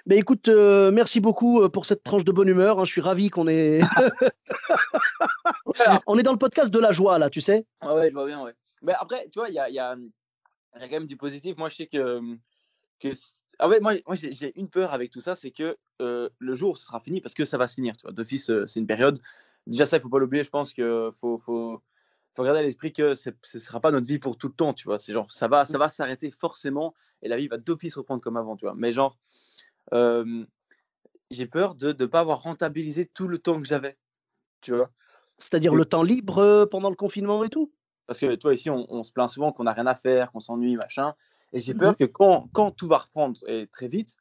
Mais 0.05 0.17
écoute, 0.17 0.47
merci 0.47 1.19
beaucoup 1.19 1.67
pour 1.69 1.85
cette 1.85 2.03
tranche 2.03 2.25
de 2.25 2.31
bonne 2.31 2.47
humeur. 2.47 2.79
Hein. 2.79 2.85
Je 2.85 2.91
suis 2.91 3.01
ravi 3.01 3.29
qu'on 3.29 3.47
est. 3.47 3.81
On 6.07 6.17
est 6.17 6.23
dans 6.23 6.31
le 6.31 6.37
podcast 6.37 6.71
de 6.71 6.79
la 6.79 6.91
joie, 6.91 7.19
là, 7.19 7.29
tu 7.29 7.41
sais. 7.41 7.65
Ah 7.81 7.95
ouais, 7.95 8.09
je 8.09 8.13
vois 8.13 8.25
bien, 8.25 8.43
ouais. 8.43 8.53
Mais 8.81 8.93
après, 8.99 9.29
tu 9.31 9.39
vois, 9.39 9.49
il 9.49 9.55
y 9.55 9.59
a, 9.59 9.69
y 9.69 9.79
a, 9.79 9.95
y 9.95 10.83
a 10.83 10.87
quand 10.87 10.89
même 10.89 11.05
du 11.05 11.17
positif. 11.17 11.57
Moi, 11.57 11.69
je 11.69 11.75
sais 11.75 11.87
que. 11.87 12.21
que 12.99 13.09
en 13.59 13.69
fait, 13.69 13.81
moi, 13.81 13.93
moi 14.07 14.15
j'ai 14.15 14.57
une 14.57 14.69
peur 14.69 14.93
avec 14.93 15.11
tout 15.11 15.21
ça, 15.21 15.35
c'est 15.35 15.51
que 15.51 15.77
le 15.99 16.55
jour 16.55 16.73
où 16.73 16.75
ce 16.75 16.85
sera 16.85 16.99
fini, 16.99 17.21
parce 17.21 17.33
que 17.33 17.45
ça 17.45 17.57
va 17.57 17.67
se 17.67 17.75
finir, 17.75 17.95
tu 17.95 18.03
vois. 18.03 18.11
D'office, 18.11 18.51
c'est 18.65 18.79
une 18.79 18.87
période. 18.87 19.19
Déjà, 19.67 19.85
ça, 19.85 19.97
il 19.97 19.99
ne 19.99 20.03
faut 20.03 20.09
pas 20.09 20.19
l'oublier. 20.19 20.43
Je 20.43 20.49
pense 20.49 20.73
qu'il 20.73 21.09
faut, 21.13 21.37
faut, 21.37 21.81
faut 22.35 22.43
garder 22.43 22.59
à 22.59 22.63
l'esprit 22.63 22.93
que 22.93 23.15
ce 23.15 23.29
ne 23.29 23.59
sera 23.59 23.79
pas 23.79 23.91
notre 23.91 24.07
vie 24.07 24.19
pour 24.19 24.37
tout 24.37 24.47
le 24.47 24.53
temps, 24.53 24.73
tu 24.73 24.85
vois. 24.85 24.99
C'est 24.99 25.13
genre, 25.13 25.29
ça 25.31 25.47
va, 25.47 25.65
ça 25.65 25.77
mmh. 25.77 25.79
va 25.79 25.89
s'arrêter 25.89 26.31
forcément 26.31 26.93
et 27.21 27.27
la 27.27 27.37
vie 27.37 27.47
va 27.47 27.57
d'office 27.57 27.95
reprendre 27.95 28.21
comme 28.21 28.37
avant, 28.37 28.55
tu 28.55 28.65
vois. 28.65 28.75
Mais 28.77 28.93
genre, 28.93 29.17
j'ai 29.91 31.45
peur 31.45 31.75
de 31.75 31.95
ne 31.97 32.05
pas 32.05 32.21
avoir 32.21 32.41
rentabilisé 32.41 33.05
tout 33.05 33.27
le 33.27 33.37
temps 33.37 33.59
que 33.59 33.67
j'avais, 33.67 33.97
tu 34.61 34.73
vois? 34.75 34.89
C'est-à-dire 35.37 35.75
le 35.75 35.85
temps 35.85 36.03
libre 36.03 36.65
pendant 36.65 36.89
le 36.89 36.95
confinement 36.95 37.43
et 37.43 37.49
tout? 37.49 37.71
Parce 38.07 38.19
que 38.19 38.35
toi, 38.35 38.53
ici, 38.53 38.69
on, 38.71 39.03
se 39.03 39.11
plaint 39.11 39.29
souvent 39.29 39.51
qu'on 39.51 39.65
n'a 39.65 39.73
rien 39.73 39.85
à 39.85 39.93
faire, 39.93 40.31
qu'on 40.31 40.39
s'ennuie, 40.39 40.75
machin. 40.75 41.13
Et 41.53 41.59
j'ai 41.59 41.73
mmh 41.73 41.77
peur 41.77 41.97
que 41.97 42.05
quand, 42.05 42.49
quand, 42.53 42.71
tout 42.71 42.87
va 42.87 42.97
reprendre 42.97 43.39
et 43.47 43.67
très 43.67 43.87
vite, 43.87 44.15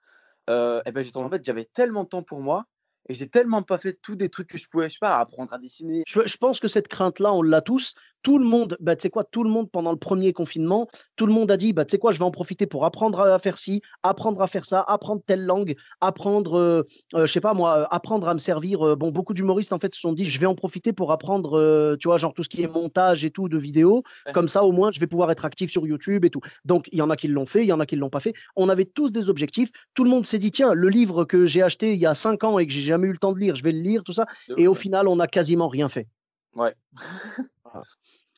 euh, 0.50 0.82
et 0.87 0.93
ben, 0.93 1.05
en 1.15 1.31
fait, 1.31 1.44
j'avais 1.44 1.65
tellement 1.65 2.05
de 2.05 2.09
temps 2.09 2.23
pour 2.23 2.41
moi 2.41 2.67
et 3.09 3.14
j'ai 3.14 3.29
tellement 3.29 3.62
pas 3.62 3.79
fait 3.79 3.94
tous 3.94 4.14
des 4.14 4.29
trucs 4.29 4.49
que 4.49 4.59
je 4.59 4.69
pouvais, 4.69 4.88
je 4.88 4.94
sais 4.94 4.99
pas, 5.00 5.17
apprendre 5.19 5.53
à 5.53 5.59
dessiner. 5.59 6.03
Je, 6.06 6.21
je 6.26 6.37
pense 6.37 6.61
que 6.61 6.69
cette 6.69 6.88
crainte-là, 6.88 7.32
on 7.32 7.43
l'a 7.43 7.62
tous 7.62 7.94
tout 8.23 8.38
le 8.38 8.44
monde, 8.44 8.76
bah, 8.81 8.97
tu 8.97 9.03
sais 9.03 9.11
quoi, 9.11 9.25
tout 9.25 9.44
le 9.44 9.50
monde 9.50 9.70
pendant 9.70 9.93
le 9.93 9.99
premier 9.99 10.32
confinement, 10.32 10.88
tout 11.17 11.26
le 11.26 11.32
monde 11.32 11.50
a 11.50 11.56
dit, 11.56 11.73
bah, 11.73 11.85
tu 11.85 11.93
sais 11.93 11.99
quoi, 11.99 12.12
je 12.12 12.19
vais 12.19 12.25
en 12.25 12.31
profiter 12.31 12.67
pour 12.67 12.85
apprendre 12.85 13.20
à 13.20 13.38
faire 13.38 13.59
ci, 13.59 13.81
apprendre 14.03 14.43
à 14.43 14.49
faire 14.49 14.65
ça, 14.65 14.81
apprendre 14.82 15.23
telle 15.26 15.44
langue, 15.44 15.75
apprendre, 16.00 16.59
euh, 16.59 16.82
euh, 17.15 17.26
je 17.26 17.32
sais 17.32 17.41
pas 17.41 17.55
moi, 17.55 17.87
apprendre 17.93 18.29
à 18.29 18.35
me 18.35 18.38
servir. 18.38 18.87
Euh, 18.87 18.97
bon, 18.97 19.11
beaucoup 19.11 19.35
d'humoristes 19.35 19.73
en 19.73 19.79
fait 19.79 19.94
se 19.94 20.00
sont 20.00 20.12
dit, 20.12 20.25
je 20.25 20.38
vais 20.38 20.47
en 20.47 20.55
profiter 20.55 20.93
pour 20.93 21.12
apprendre, 21.12 21.97
tu 22.00 22.09
vois, 22.09 22.17
genre 22.17 22.35
tout 22.35 22.43
ce 22.43 22.49
qui 22.49 22.62
est 22.62 22.73
montage 22.73 23.25
et 23.25 23.31
tout 23.31 23.49
de 23.49 23.59
vidéos. 23.59 24.03
Comme 24.35 24.49
ça, 24.49 24.64
au 24.64 24.73
moins, 24.73 24.91
je 24.93 25.00
vais 25.00 25.06
pouvoir 25.06 25.31
être 25.31 25.44
actif 25.44 25.71
sur 25.71 25.87
YouTube 25.87 26.25
et 26.25 26.31
tout. 26.31 26.41
Donc, 26.64 26.88
il 26.93 26.99
y 26.99 27.03
en 27.03 27.11
a 27.11 27.17
qui 27.17 27.29
l'ont 27.29 27.47
fait, 27.47 27.62
il 27.62 27.69
y 27.69 27.73
en 27.73 27.81
a 27.81 27.87
qui 27.87 27.97
l'ont 27.97 28.11
pas 28.11 28.21
fait. 28.21 28.35
On 28.56 28.69
avait 28.69 28.85
tous 28.85 29.12
des 29.12 29.29
objectifs. 29.29 29.71
Tout 29.94 30.05
le 30.05 30.11
monde 30.11 30.25
s'est 30.25 30.38
dit, 30.38 30.50
tiens, 30.50 30.75
le 30.75 30.88
livre 30.88 31.25
que 31.25 31.44
j'ai 31.44 31.62
acheté 31.62 31.93
il 31.93 31.99
y 31.99 32.06
a 32.06 32.14
cinq 32.14 32.44
ans 32.44 32.59
et 32.59 32.67
que 32.67 32.73
j'ai 32.73 32.82
jamais 32.82 33.09
eu 33.09 33.12
le 33.12 33.19
temps 33.19 33.32
de 33.32 33.38
lire, 33.38 33.55
je 33.55 33.62
vais 33.62 33.73
le 33.73 33.81
lire, 33.81 34.03
tout 34.05 34.12
ça. 34.12 34.26
Et 34.56 34.69
au 34.69 34.75
final, 34.75 35.09
on 35.09 35.17
n'a 35.17 35.26
quasiment 35.26 35.69
rien 35.69 35.88
fait. 35.88 36.06
Ouais. 36.55 36.75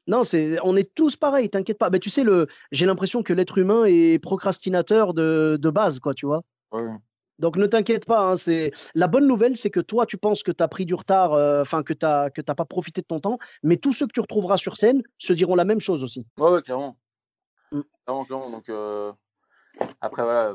Non, 0.06 0.22
c'est, 0.22 0.58
on 0.64 0.76
est 0.76 0.94
tous 0.94 1.16
pareils, 1.16 1.50
t'inquiète 1.50 1.78
pas. 1.78 1.90
Mais 1.90 1.98
tu 1.98 2.10
sais, 2.10 2.24
le, 2.24 2.48
j'ai 2.72 2.86
l'impression 2.86 3.22
que 3.22 3.32
l'être 3.32 3.58
humain 3.58 3.84
est 3.84 4.18
procrastinateur 4.18 5.14
de, 5.14 5.58
de 5.60 5.70
base, 5.70 6.00
quoi, 6.00 6.14
tu 6.14 6.26
vois. 6.26 6.42
Donc 7.38 7.56
ne 7.56 7.66
t'inquiète 7.66 8.06
pas. 8.06 8.20
Hein, 8.20 8.36
c'est 8.36 8.72
la 8.94 9.06
bonne 9.06 9.26
nouvelle, 9.26 9.56
c'est 9.56 9.70
que 9.70 9.80
toi, 9.80 10.06
tu 10.06 10.18
penses 10.18 10.42
que 10.42 10.52
tu 10.52 10.62
as 10.62 10.68
pris 10.68 10.84
du 10.84 10.94
retard, 10.94 11.32
euh, 11.32 11.62
enfin 11.62 11.82
que 11.82 11.94
tu 11.94 12.04
n'as 12.04 12.30
que 12.30 12.42
pas 12.42 12.64
profité 12.64 13.00
de 13.00 13.06
ton 13.06 13.18
temps, 13.20 13.38
mais 13.62 13.76
tous 13.76 13.92
ceux 13.92 14.06
que 14.06 14.12
tu 14.12 14.20
retrouveras 14.20 14.58
sur 14.58 14.76
scène 14.76 15.02
se 15.18 15.32
diront 15.32 15.54
la 15.54 15.64
même 15.64 15.80
chose 15.80 16.04
aussi. 16.04 16.26
Ouais, 16.38 16.50
ouais 16.50 16.62
clairement. 16.62 16.98
Mmh. 17.72 17.80
Clairement, 18.04 18.24
clairement. 18.24 18.50
Donc 18.50 18.68
euh, 18.68 19.12
après 20.00 20.22
voilà, 20.22 20.54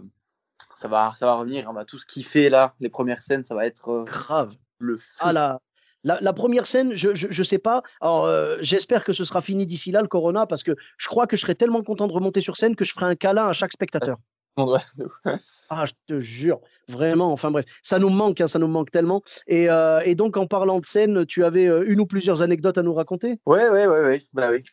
ça 0.78 0.88
va, 0.88 1.16
ça 1.18 1.26
va 1.26 1.36
revenir. 1.36 1.68
On 1.70 1.74
va 1.74 1.86
tous 1.86 2.06
kiffer 2.06 2.50
là. 2.50 2.76
Les 2.80 2.90
premières 2.90 3.22
scènes, 3.22 3.46
ça 3.46 3.56
va 3.56 3.66
être 3.66 3.90
euh, 3.90 4.04
grave. 4.04 4.56
Le 4.78 4.98
feu. 4.98 5.22
Ah 5.22 5.34
là, 5.34 5.62
la, 6.06 6.34
première 6.34 6.68
scène, 6.68 6.94
je 6.94 7.10
ne 7.10 7.44
sais 7.44 7.58
pas. 7.58 7.82
Alors, 8.00 8.26
euh, 8.26 8.58
j'espère 8.62 9.04
que 9.04 9.12
ce 9.12 9.26
sera 9.26 9.42
fini 9.42 9.66
d'ici 9.66 9.92
là, 9.92 10.02
le 10.02 10.08
Corona, 10.08 10.46
parce 10.46 10.64
que 10.64 10.76
je 10.98 11.08
crois 11.08 11.26
que 11.26 11.36
je 11.36 11.42
serai 11.42 11.56
tellement 11.56 11.82
content 11.82 12.08
de 12.08 12.14
remonter 12.14 12.42
sur 12.42 12.58
scène 12.58 12.76
que 12.76 12.86
je 12.86 12.94
ferai 12.94 13.08
un 13.08 13.16
câlin 13.16 13.48
à 13.48 13.54
chaque 13.54 13.72
spectateur. 13.72 14.18
ah, 15.70 15.86
je 15.86 15.92
te 16.08 16.20
jure, 16.20 16.62
vraiment. 16.88 17.32
Enfin 17.32 17.52
bref, 17.52 17.66
ça 17.82 18.00
nous 18.00 18.10
manque, 18.10 18.40
hein, 18.40 18.48
ça 18.48 18.60
nous 18.60 18.68
manque 18.68 18.92
tellement. 18.92 19.24
Et, 19.48 19.70
euh, 19.70 20.00
et, 20.06 20.16
donc, 20.16 20.38
en 20.38 20.48
parlant 20.48 20.80
de 20.80 20.86
scène, 20.86 21.26
tu 21.26 21.44
avais 21.44 21.68
euh, 21.68 21.84
une 21.88 22.00
ou 22.00 22.06
plusieurs 22.06 22.42
anecdotes 22.42 22.78
à 22.78 22.84
nous 22.84 22.94
raconter? 22.94 23.40
Ouais, 23.46 23.68
ouais, 23.70 23.88
ouais, 23.88 24.02
ouais. 24.02 24.22
Bah 24.32 24.50
oui. 24.52 24.64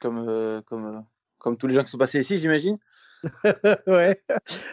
Comme, 0.00 0.62
comme, 0.66 1.04
comme 1.38 1.56
tous 1.56 1.68
les 1.68 1.74
gens 1.74 1.84
qui 1.84 1.90
sont 1.90 1.98
passés 1.98 2.20
ici, 2.20 2.36
j'imagine. 2.36 2.78
ouais. 3.86 4.20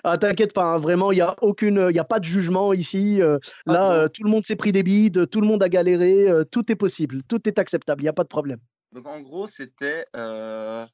Ah, 0.03 0.17
t'inquiète 0.17 0.53
pas, 0.53 0.63
hein, 0.63 0.77
vraiment, 0.77 1.11
il 1.11 1.15
n'y 1.15 1.21
a 1.21 1.35
aucune, 1.41 1.87
il 1.89 1.99
a 1.99 2.03
pas 2.03 2.19
de 2.19 2.25
jugement 2.25 2.73
ici. 2.73 3.21
Euh, 3.21 3.37
ah, 3.67 3.73
là, 3.73 3.91
euh, 3.93 4.07
tout 4.07 4.23
le 4.23 4.29
monde 4.29 4.45
s'est 4.45 4.55
pris 4.55 4.71
des 4.71 4.83
bides, 4.83 5.29
tout 5.29 5.41
le 5.41 5.47
monde 5.47 5.63
a 5.63 5.69
galéré, 5.69 6.29
euh, 6.29 6.43
tout 6.43 6.71
est 6.71 6.75
possible, 6.75 7.23
tout 7.23 7.47
est 7.47 7.59
acceptable, 7.59 8.01
il 8.01 8.05
n'y 8.05 8.09
a 8.09 8.13
pas 8.13 8.23
de 8.23 8.29
problème. 8.29 8.59
Donc 8.91 9.07
en 9.07 9.21
gros, 9.21 9.47
c'était, 9.47 10.05
je 10.13 10.85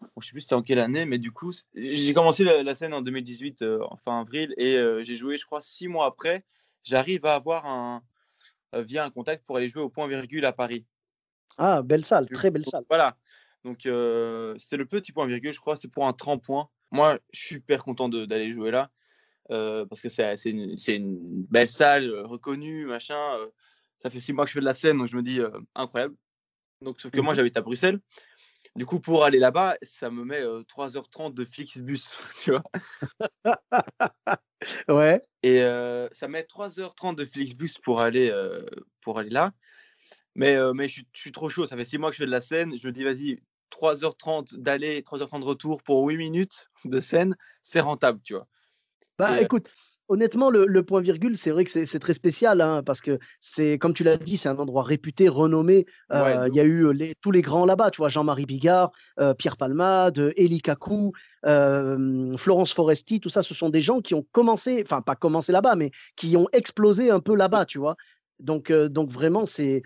ne 0.00 0.22
sais 0.22 0.30
plus 0.32 0.42
c'était 0.42 0.54
en 0.54 0.62
quelle 0.62 0.80
année, 0.80 1.06
mais 1.06 1.18
du 1.18 1.32
coup, 1.32 1.52
j'ai 1.74 2.14
commencé 2.14 2.44
la, 2.44 2.74
scène 2.74 2.94
en 2.94 3.00
2018, 3.00 3.64
en 3.88 3.96
fin 3.96 4.20
avril, 4.20 4.54
et 4.58 4.76
j'ai 5.02 5.16
joué, 5.16 5.36
je 5.36 5.46
crois, 5.46 5.62
six 5.62 5.88
mois 5.88 6.06
après. 6.06 6.42
J'arrive 6.84 7.24
à 7.26 7.34
avoir 7.34 7.66
un, 7.66 8.02
via 8.74 9.04
un 9.04 9.10
contact 9.10 9.46
pour 9.46 9.56
aller 9.56 9.68
jouer 9.68 9.82
au 9.82 9.88
point 9.88 10.06
virgule 10.08 10.44
à 10.44 10.52
Paris. 10.52 10.84
Ah, 11.56 11.82
belle 11.82 12.04
salle, 12.04 12.28
très 12.28 12.50
belle 12.50 12.66
salle. 12.66 12.84
Voilà. 12.88 13.16
Donc, 13.64 13.78
c'était 13.80 14.76
le 14.76 14.84
petit 14.84 15.12
point 15.12 15.26
virgule, 15.26 15.52
je 15.52 15.60
crois, 15.60 15.76
c'était 15.76 15.88
pour 15.88 16.06
un 16.06 16.12
30 16.12 16.44
points. 16.44 16.68
Moi, 16.90 17.18
je 17.32 17.38
suis 17.40 17.54
super 17.56 17.84
content 17.84 18.08
d'aller 18.08 18.50
jouer 18.50 18.70
là. 18.70 18.90
parce 19.48 20.00
que 20.00 20.08
c'est 20.08 20.34
une, 20.46 20.76
une, 20.88 21.44
belle 21.50 21.68
salle, 21.68 22.10
reconnue, 22.24 22.86
machin. 22.86 23.38
ça 23.98 24.10
fait 24.10 24.20
six 24.20 24.32
mois 24.32 24.44
que 24.44 24.50
je 24.50 24.54
fais 24.54 24.60
de 24.60 24.64
la 24.64 24.74
scène, 24.74 24.98
donc 24.98 25.08
je 25.08 25.16
me 25.16 25.22
dis 25.22 25.40
incroyable. 25.74 26.14
Donc, 26.80 27.00
sauf 27.00 27.10
que 27.10 27.20
moi, 27.20 27.32
mmh 27.32 27.36
j'habite 27.36 27.56
à 27.56 27.62
Bruxelles. 27.62 28.00
Du 28.76 28.86
coup, 28.86 29.00
pour 29.00 29.24
aller 29.24 29.38
là-bas, 29.38 29.76
ça 29.82 30.10
me 30.10 30.24
met 30.24 30.42
3h30 30.42 31.34
de 31.34 31.44
Flixbus, 31.44 32.16
tu 32.38 32.52
vois. 32.52 32.62
ouais. 34.88 35.24
Et 35.42 35.60
ça 36.12 36.28
met 36.28 36.42
3h30 36.42 37.16
de 37.16 37.24
Flixbus 37.24 37.74
pour 37.82 38.00
aller, 38.00 38.32
pour 39.00 39.18
aller 39.18 39.30
là. 39.30 39.52
Mais, 40.34 40.56
mais 40.74 40.88
je, 40.88 41.02
je, 41.12 41.20
suis 41.20 41.32
trop 41.32 41.48
chaud. 41.48 41.66
Ça 41.66 41.76
fait 41.76 41.84
six 41.84 41.98
mois 41.98 42.10
que 42.10 42.16
je 42.16 42.22
fais 42.22 42.26
de 42.26 42.30
la 42.30 42.40
scène. 42.40 42.76
Je 42.76 42.86
me 42.86 42.92
dis, 42.92 43.02
vas-y, 43.02 43.40
3h30 43.70 44.56
d'aller, 44.56 45.02
3h30 45.02 45.40
de 45.40 45.44
retour 45.44 45.82
pour 45.82 46.06
8 46.06 46.16
minutes 46.16 46.68
de 46.84 47.00
scène, 47.00 47.36
c'est 47.62 47.80
rentable, 47.80 48.20
tu 48.22 48.34
vois. 48.34 48.46
Bah 49.18 49.32
euh 49.32 49.40
écoute, 49.40 49.68
honnêtement, 50.08 50.50
le, 50.50 50.82
point 50.82 51.00
virgule, 51.00 51.36
c'est 51.36 51.50
vrai 51.50 51.64
que 51.64 51.84
c'est 51.84 51.98
très 51.98 52.14
spécial, 52.14 52.60
hein, 52.60 52.82
parce 52.84 53.00
que 53.00 53.18
c'est, 53.40 53.78
comme 53.78 53.94
tu 53.94 54.04
l'as 54.04 54.16
dit, 54.16 54.36
c'est 54.36 54.48
un 54.48 54.58
endroit 54.58 54.82
réputé, 54.82 55.28
renommé. 55.28 55.86
Euh, 56.12 56.46
il 56.48 56.54
y 56.54 56.60
a 56.60 56.64
eu 56.64 56.92
les, 56.92 57.14
tous 57.20 57.30
les 57.30 57.42
grands 57.42 57.66
là-bas, 57.66 57.90
tu 57.90 57.98
vois, 57.98 58.08
Jean-Marie 58.08 58.46
Bigard, 58.46 58.90
euh, 59.20 59.34
Pierre 59.34 59.56
Palmade, 59.56 60.32
Eli 60.36 60.60
Kakou, 60.60 61.12
Florence 61.44 62.72
Foresti, 62.72 63.20
tout 63.20 63.28
ça, 63.28 63.42
ce 63.42 63.54
sont 63.54 63.68
des 63.68 63.80
gens 63.80 64.00
qui 64.00 64.14
ont 64.14 64.24
commencé, 64.32 64.82
enfin 64.84 65.02
pas 65.02 65.16
commencé 65.16 65.52
là-bas, 65.52 65.76
mais 65.76 65.90
qui 66.16 66.36
ont 66.36 66.48
explosé 66.52 67.10
un 67.10 67.20
peu 67.20 67.36
là-bas, 67.36 67.64
tu 67.64 67.78
vois. 67.78 67.96
Donc, 68.40 68.72
donc 68.72 69.10
vraiment, 69.10 69.44
c'est 69.44 69.82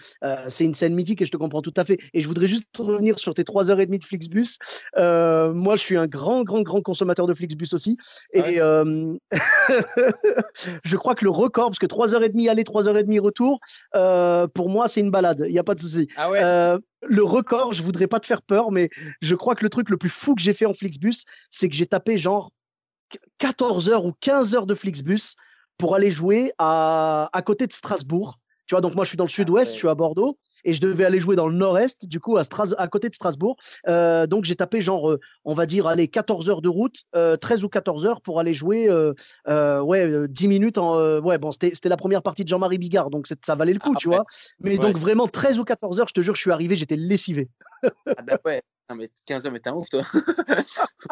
une 0.60 0.74
scène 0.74 0.94
mythique 0.94 1.22
et 1.22 1.24
je 1.24 1.30
te 1.30 1.36
comprends 1.36 1.62
tout 1.62 1.74
à 1.76 1.84
fait. 1.84 1.98
Et 2.12 2.20
je 2.20 2.28
voudrais 2.28 2.48
juste 2.48 2.64
revenir 2.78 3.18
sur 3.18 3.34
tes 3.34 3.42
3h30 3.42 3.98
de 3.98 4.04
Flixbus. 4.04 4.58
moi, 4.96 5.76
je 5.76 5.80
suis 5.80 5.96
un 5.96 6.06
grand, 6.06 6.42
grand, 6.42 6.62
grand 6.62 6.82
consommateur 6.82 7.26
de 7.26 7.34
Flixbus 7.34 7.68
aussi. 7.72 7.96
Ah 8.34 8.50
et 8.50 8.56
je 10.84 10.96
crois 10.96 11.14
que 11.14 11.24
le 11.24 11.30
record, 11.30 11.70
parce 11.70 11.78
que 11.78 11.86
3h30 11.86 12.48
aller, 12.48 12.62
3h30 12.62 13.20
retour, 13.20 13.60
pour 14.54 14.68
moi, 14.68 14.88
c'est 14.88 15.00
une 15.00 15.10
balade. 15.10 15.44
Il 15.46 15.52
n'y 15.52 15.58
a 15.58 15.64
pas 15.64 15.74
de 15.74 15.80
souci. 15.80 16.08
Ah 16.16 16.78
le 17.02 17.24
record, 17.24 17.72
je 17.72 17.82
voudrais 17.82 18.06
pas 18.06 18.20
te 18.20 18.26
faire 18.26 18.42
peur, 18.42 18.70
mais 18.70 18.88
je 19.20 19.34
crois 19.34 19.54
que 19.54 19.64
le 19.64 19.70
truc 19.70 19.90
le 19.90 19.96
plus 19.96 20.08
fou 20.08 20.34
que 20.34 20.42
j'ai 20.42 20.52
fait 20.52 20.66
en 20.66 20.74
Flixbus, 20.74 21.24
c'est 21.50 21.68
que 21.68 21.74
j'ai 21.74 21.86
tapé 21.86 22.16
genre 22.16 22.50
14 23.38 23.90
h 23.90 24.06
ou 24.06 24.12
15 24.20 24.54
heures 24.54 24.66
de 24.66 24.74
Flixbus 24.74 25.34
pour 25.78 25.94
aller 25.94 26.10
jouer 26.10 26.52
à, 26.58 27.28
à 27.32 27.42
côté 27.42 27.66
de 27.66 27.72
Strasbourg. 27.72 28.38
Tu 28.66 28.74
vois, 28.74 28.80
donc 28.80 28.94
moi, 28.94 29.04
je 29.04 29.08
suis 29.08 29.16
dans 29.16 29.24
le 29.24 29.30
ah 29.30 29.34
sud-ouest, 29.34 29.72
je 29.72 29.78
suis 29.78 29.88
à 29.88 29.94
Bordeaux. 29.94 30.38
et 30.64 30.72
je 30.72 30.80
devais 30.80 31.04
aller 31.04 31.18
jouer 31.18 31.34
dans 31.34 31.48
le 31.48 31.56
nord-est, 31.56 32.06
du 32.06 32.20
coup, 32.20 32.36
à, 32.36 32.44
Stras 32.44 32.72
à 32.78 32.86
côté 32.86 33.08
de 33.08 33.14
Strasbourg. 33.14 33.56
Euh, 33.88 34.28
donc, 34.28 34.44
j'ai 34.44 34.54
tapé 34.54 34.80
genre, 34.80 35.10
euh, 35.10 35.20
on 35.44 35.54
va 35.54 35.66
dire, 35.66 35.88
allez, 35.88 36.06
14 36.06 36.48
heures 36.48 36.62
de 36.62 36.68
route, 36.68 37.04
13 37.12 37.64
ou 37.64 37.68
14 37.68 38.06
heures 38.06 38.20
pour 38.20 38.38
aller 38.38 38.54
jouer, 38.54 38.88
ouais, 39.46 40.28
10 40.28 40.48
minutes. 40.48 40.78
En, 40.78 41.20
ouais, 41.20 41.38
bon, 41.38 41.50
c'était 41.52 41.88
la 41.88 41.96
première 41.96 42.22
partie 42.22 42.44
de 42.44 42.48
Jean-Marie 42.48 42.78
Bigard, 42.78 43.10
donc 43.10 43.26
ça 43.26 43.54
valait 43.54 43.72
le 43.72 43.80
coup, 43.80 43.94
ah 43.94 43.98
tu 43.98 44.08
vois. 44.08 44.24
Mais 44.60 44.78
donc, 44.78 44.96
vraiment, 44.96 45.26
13 45.26 45.58
ou 45.58 45.64
14 45.64 46.00
heures, 46.00 46.08
je 46.08 46.14
te 46.14 46.20
jure, 46.20 46.34
je 46.34 46.40
suis 46.40 46.52
arrivé, 46.52 46.76
j'étais 46.76 46.96
lessivé. 46.96 47.48
ah 48.06 48.22
bah 48.22 48.38
ouais, 48.44 48.62
mais 48.94 49.10
15 49.26 49.46
heures, 49.46 49.52
mais 49.52 49.60
t'es 49.60 49.70
un 49.70 49.74
ouf, 49.74 49.88
toi. 49.88 50.02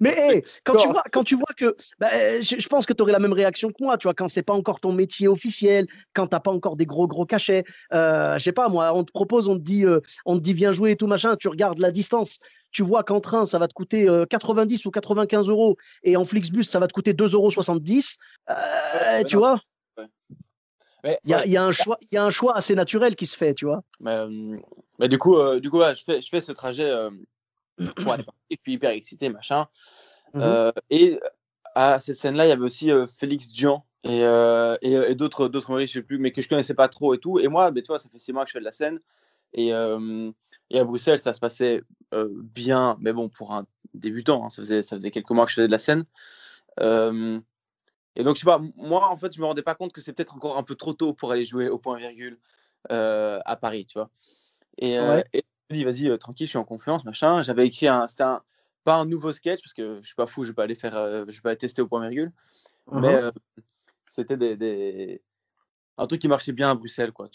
mais 0.00 0.42
quand, 0.64 0.76
tu 0.76 0.88
vois, 0.88 1.02
quand 1.12 1.24
tu 1.24 1.36
vois 1.36 1.52
que. 1.56 1.76
Bah, 1.98 2.08
je, 2.40 2.68
pense 2.68 2.86
que 2.86 2.92
tu 2.92 3.02
aurais 3.02 3.12
la 3.12 3.18
même 3.18 3.32
réaction 3.32 3.70
que 3.70 3.82
moi, 3.82 3.98
tu 3.98 4.06
vois, 4.06 4.14
quand 4.14 4.28
c'est 4.28 4.42
pas 4.42 4.54
encore 4.54 4.80
ton 4.80 4.92
métier 4.92 5.28
officiel, 5.28 5.86
quand 6.14 6.28
t'as 6.28 6.40
pas 6.40 6.50
encore 6.50 6.76
des 6.76 6.86
gros, 6.86 7.06
gros 7.06 7.26
cachets. 7.26 7.64
Euh, 7.92 8.38
je 8.38 8.42
sais 8.42 8.52
pas, 8.52 8.68
moi, 8.68 8.92
on 8.94 9.04
te 9.04 9.12
propose, 9.12 9.48
on 9.48 9.56
te 9.56 9.62
dit, 9.62 9.84
euh, 9.84 10.00
on 10.24 10.36
te 10.36 10.42
dit 10.42 10.52
viens 10.52 10.72
jouer 10.72 10.92
et 10.92 10.96
tout 10.96 11.06
machin, 11.06 11.36
tu 11.36 11.48
regardes 11.48 11.78
la 11.78 11.90
distance. 11.90 12.38
Tu 12.70 12.82
vois 12.82 13.02
qu'en 13.02 13.20
train, 13.20 13.44
ça 13.44 13.58
va 13.58 13.68
te 13.68 13.74
coûter 13.74 14.08
90 14.30 14.86
euh, 14.86 14.88
ou 14.88 14.90
95 14.90 15.48
euros 15.48 15.76
et 16.02 16.16
en 16.16 16.24
Flixbus, 16.24 16.64
ça 16.64 16.78
va 16.78 16.88
te 16.88 16.92
coûter 16.92 17.12
2,70 17.12 17.34
euros. 17.34 17.50
Euh, 18.50 19.22
tu 19.24 19.36
vois? 19.36 19.60
Il 21.04 21.18
y, 21.24 21.34
a, 21.34 21.44
y, 21.44 21.56
a 21.56 21.64
un 21.64 21.72
choix, 21.72 21.98
il 22.00 22.14
y 22.14 22.16
a 22.16 22.24
un 22.24 22.30
choix 22.30 22.56
assez 22.56 22.76
naturel 22.76 23.16
qui 23.16 23.26
se 23.26 23.36
fait, 23.36 23.54
tu 23.54 23.66
vois? 23.66 23.82
Mais, 23.98 24.24
mais 25.00 25.08
du 25.08 25.18
coup, 25.18 25.36
du 25.58 25.68
coup 25.68 25.80
je, 25.80 26.02
fais, 26.04 26.20
je 26.20 26.28
fais 26.28 26.40
ce 26.40 26.52
trajet 26.52 26.88
pour 27.96 28.12
aller 28.12 28.24
et 28.50 28.56
puis 28.56 28.72
hyper 28.72 28.90
excité, 28.90 29.28
machin. 29.28 29.66
Mmh 30.34 30.70
et 30.88 31.20
à 31.74 32.00
cette 32.00 32.16
scène-là, 32.16 32.46
il 32.46 32.48
y 32.48 32.52
avait 32.52 32.64
aussi 32.64 32.90
Félix 33.06 33.48
Dian 33.48 33.84
et, 34.04 34.20
et, 34.82 35.14
d'autres 35.14 35.48
d'autres 35.48 35.78
je 35.80 35.86
sais 35.86 36.02
plus, 36.02 36.18
mais 36.18 36.30
que 36.30 36.42
je 36.42 36.48
connaissais 36.48 36.74
pas 36.74 36.88
trop 36.88 37.14
et 37.14 37.18
tout. 37.18 37.38
Et 37.38 37.48
moi, 37.48 37.70
mais, 37.70 37.82
tu 37.82 37.88
vois, 37.88 37.98
ça 37.98 38.08
fait 38.08 38.18
six 38.18 38.32
mois 38.32 38.44
que 38.44 38.48
je 38.48 38.52
fais 38.52 38.60
de 38.60 38.64
la 38.64 38.72
scène. 38.72 38.98
Et, 39.52 39.68
et 39.68 40.78
à 40.78 40.84
Bruxelles, 40.84 41.18
ça 41.18 41.32
se 41.32 41.40
passait 41.40 41.82
bien, 42.12 42.96
mais 43.00 43.12
bon, 43.12 43.28
pour 43.28 43.52
un 43.52 43.66
débutant, 43.94 44.46
hein, 44.46 44.50
ça, 44.50 44.62
faisait, 44.62 44.82
ça 44.82 44.96
faisait 44.96 45.10
quelques 45.10 45.30
mois 45.30 45.44
que 45.44 45.50
je 45.50 45.56
faisais 45.56 45.66
de 45.66 45.72
la 45.72 45.78
scène. 45.78 46.04
et 46.80 48.22
donc, 48.22 48.36
je 48.36 48.40
sais 48.40 48.46
pas, 48.46 48.60
moi, 48.76 49.10
en 49.10 49.16
fait, 49.16 49.34
je 49.34 49.40
me 49.40 49.46
rendais 49.46 49.62
pas 49.62 49.74
compte 49.74 49.92
que 49.92 50.00
c'est 50.00 50.12
peut-être 50.12 50.34
encore 50.34 50.58
un 50.58 50.62
peu 50.62 50.74
trop 50.74 50.94
tôt 50.94 51.14
pour 51.14 51.32
aller 51.32 51.44
jouer 51.44 51.68
au 51.68 51.78
point 51.78 51.98
virgule 51.98 52.38
à 52.88 53.58
Paris, 53.60 53.86
tu 53.86 53.98
vois. 53.98 54.10
Et, 54.78 54.98
et 55.32 55.44
dit, 55.72 55.84
vas-y, 55.84 56.16
tranquille, 56.18 56.46
je 56.46 56.50
suis 56.50 56.58
en 56.58 56.64
confiance, 56.64 57.04
machin. 57.04 57.42
J'avais 57.42 57.66
écrit 57.66 57.88
un, 57.88 58.06
c'était 58.06 58.22
un, 58.22 58.42
pas 58.84 58.94
un 58.94 59.04
nouveau 59.04 59.32
sketch, 59.32 59.60
parce 59.62 59.74
que 59.74 59.98
je 60.00 60.06
suis 60.06 60.14
pas 60.14 60.26
fou, 60.26 60.44
je 60.44 60.50
vais 60.50 60.54
pas 60.54 60.64
aller 60.64 60.74
faire, 60.74 60.92
je 60.92 61.30
vais 61.30 61.40
pas 61.42 61.50
aller 61.50 61.58
tester 61.58 61.82
au 61.82 61.88
point 61.88 62.00
virgule. 62.00 62.32
Mmh 62.90 63.00
mais 63.00 63.20
c'était 64.08 64.36
des, 64.36 64.56
des, 64.56 65.22
un 65.96 66.06
truc 66.06 66.20
qui 66.20 66.28
marchait 66.28 66.52
bien 66.52 66.70
à 66.70 66.74
Bruxelles, 66.74 67.12
quoi. 67.12 67.28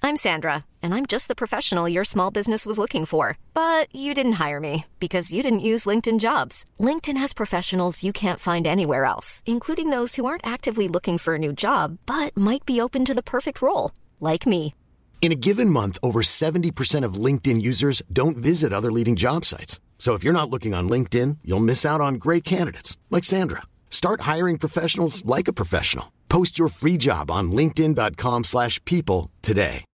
I'm 0.00 0.16
Sandra, 0.16 0.64
and 0.80 0.94
I'm 0.94 1.06
just 1.06 1.26
the 1.26 1.34
professional 1.34 1.88
your 1.88 2.04
small 2.04 2.30
business 2.30 2.64
was 2.64 2.78
looking 2.78 3.04
for. 3.04 3.36
But 3.52 3.92
you 3.92 4.14
didn't 4.14 4.38
hire 4.38 4.60
me 4.60 4.86
because 5.00 5.32
you 5.32 5.42
didn't 5.42 5.68
use 5.72 5.86
LinkedIn 5.86 6.20
jobs. 6.20 6.64
LinkedIn 6.78 7.18
has 7.18 7.34
professionals 7.34 8.04
you 8.04 8.12
can't 8.12 8.38
find 8.38 8.66
anywhere 8.66 9.04
else, 9.04 9.42
including 9.44 9.90
those 9.90 10.14
who 10.14 10.24
aren't 10.24 10.46
actively 10.46 10.86
looking 10.88 11.18
for 11.18 11.34
a 11.34 11.38
new 11.38 11.52
job, 11.52 11.98
but 12.06 12.36
might 12.36 12.64
be 12.64 12.80
open 12.80 13.04
to 13.04 13.14
the 13.14 13.22
perfect 13.22 13.60
role, 13.60 13.90
like 14.20 14.46
me. 14.46 14.72
In 15.20 15.30
a 15.32 15.34
given 15.34 15.68
month, 15.68 15.98
over 16.02 16.22
70% 16.22 17.04
of 17.04 17.22
LinkedIn 17.24 17.60
users 17.60 18.02
don't 18.10 18.38
visit 18.38 18.72
other 18.72 18.90
leading 18.90 19.14
job 19.14 19.44
sites. 19.44 19.78
So 19.98 20.14
if 20.14 20.24
you're 20.24 20.32
not 20.32 20.48
looking 20.48 20.72
on 20.74 20.88
LinkedIn, 20.88 21.38
you'll 21.44 21.60
miss 21.60 21.84
out 21.84 22.00
on 22.00 22.14
great 22.14 22.44
candidates 22.44 22.96
like 23.10 23.24
Sandra. 23.24 23.62
Start 23.90 24.22
hiring 24.22 24.56
professionals 24.58 25.22
like 25.26 25.48
a 25.48 25.52
professional. 25.52 26.12
Post 26.30 26.58
your 26.58 26.70
free 26.70 26.96
job 26.96 27.30
on 27.30 27.52
linkedin.com/people 27.52 29.30
today. 29.42 29.84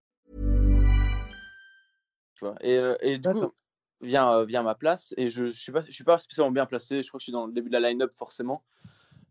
Et, 2.61 2.77
euh, 2.77 2.95
et 3.01 3.17
du 3.17 3.29
coup, 3.29 3.51
vient, 4.01 4.31
euh, 4.31 4.45
vient 4.45 4.61
ma 4.61 4.75
place 4.75 5.13
et 5.17 5.29
je, 5.29 5.45
je 5.47 5.51
suis 5.51 5.71
pas 5.71 5.81
je 5.81 5.91
suis 5.91 6.03
pas 6.03 6.19
spécialement 6.19 6.51
bien 6.51 6.65
placé, 6.67 7.01
je 7.01 7.07
crois 7.07 7.17
que 7.17 7.23
je 7.23 7.25
suis 7.25 7.31
dans 7.31 7.47
le 7.47 7.53
début 7.53 7.69
de 7.69 7.77
la 7.77 7.89
line-up 7.89 8.11
forcément 8.13 8.63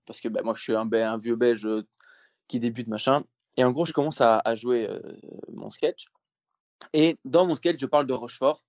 parce 0.06 0.20
que 0.20 0.28
bah, 0.28 0.40
moi 0.42 0.54
je 0.56 0.62
suis 0.62 0.74
un, 0.74 0.90
un 0.90 1.18
vieux 1.18 1.36
belge 1.36 1.64
euh, 1.66 1.86
qui 2.48 2.58
débute 2.58 2.88
machin 2.88 3.22
et 3.56 3.64
en 3.64 3.70
gros, 3.72 3.84
je 3.84 3.92
commence 3.92 4.20
à, 4.20 4.42
jouer 4.54 4.88
mon 5.52 5.70
sketch. 5.70 6.06
Et 6.92 7.16
dans 7.24 7.46
mon 7.46 7.54
sketch, 7.54 7.80
je 7.80 7.86
parle 7.86 8.06
de 8.06 8.12
Rochefort, 8.12 8.64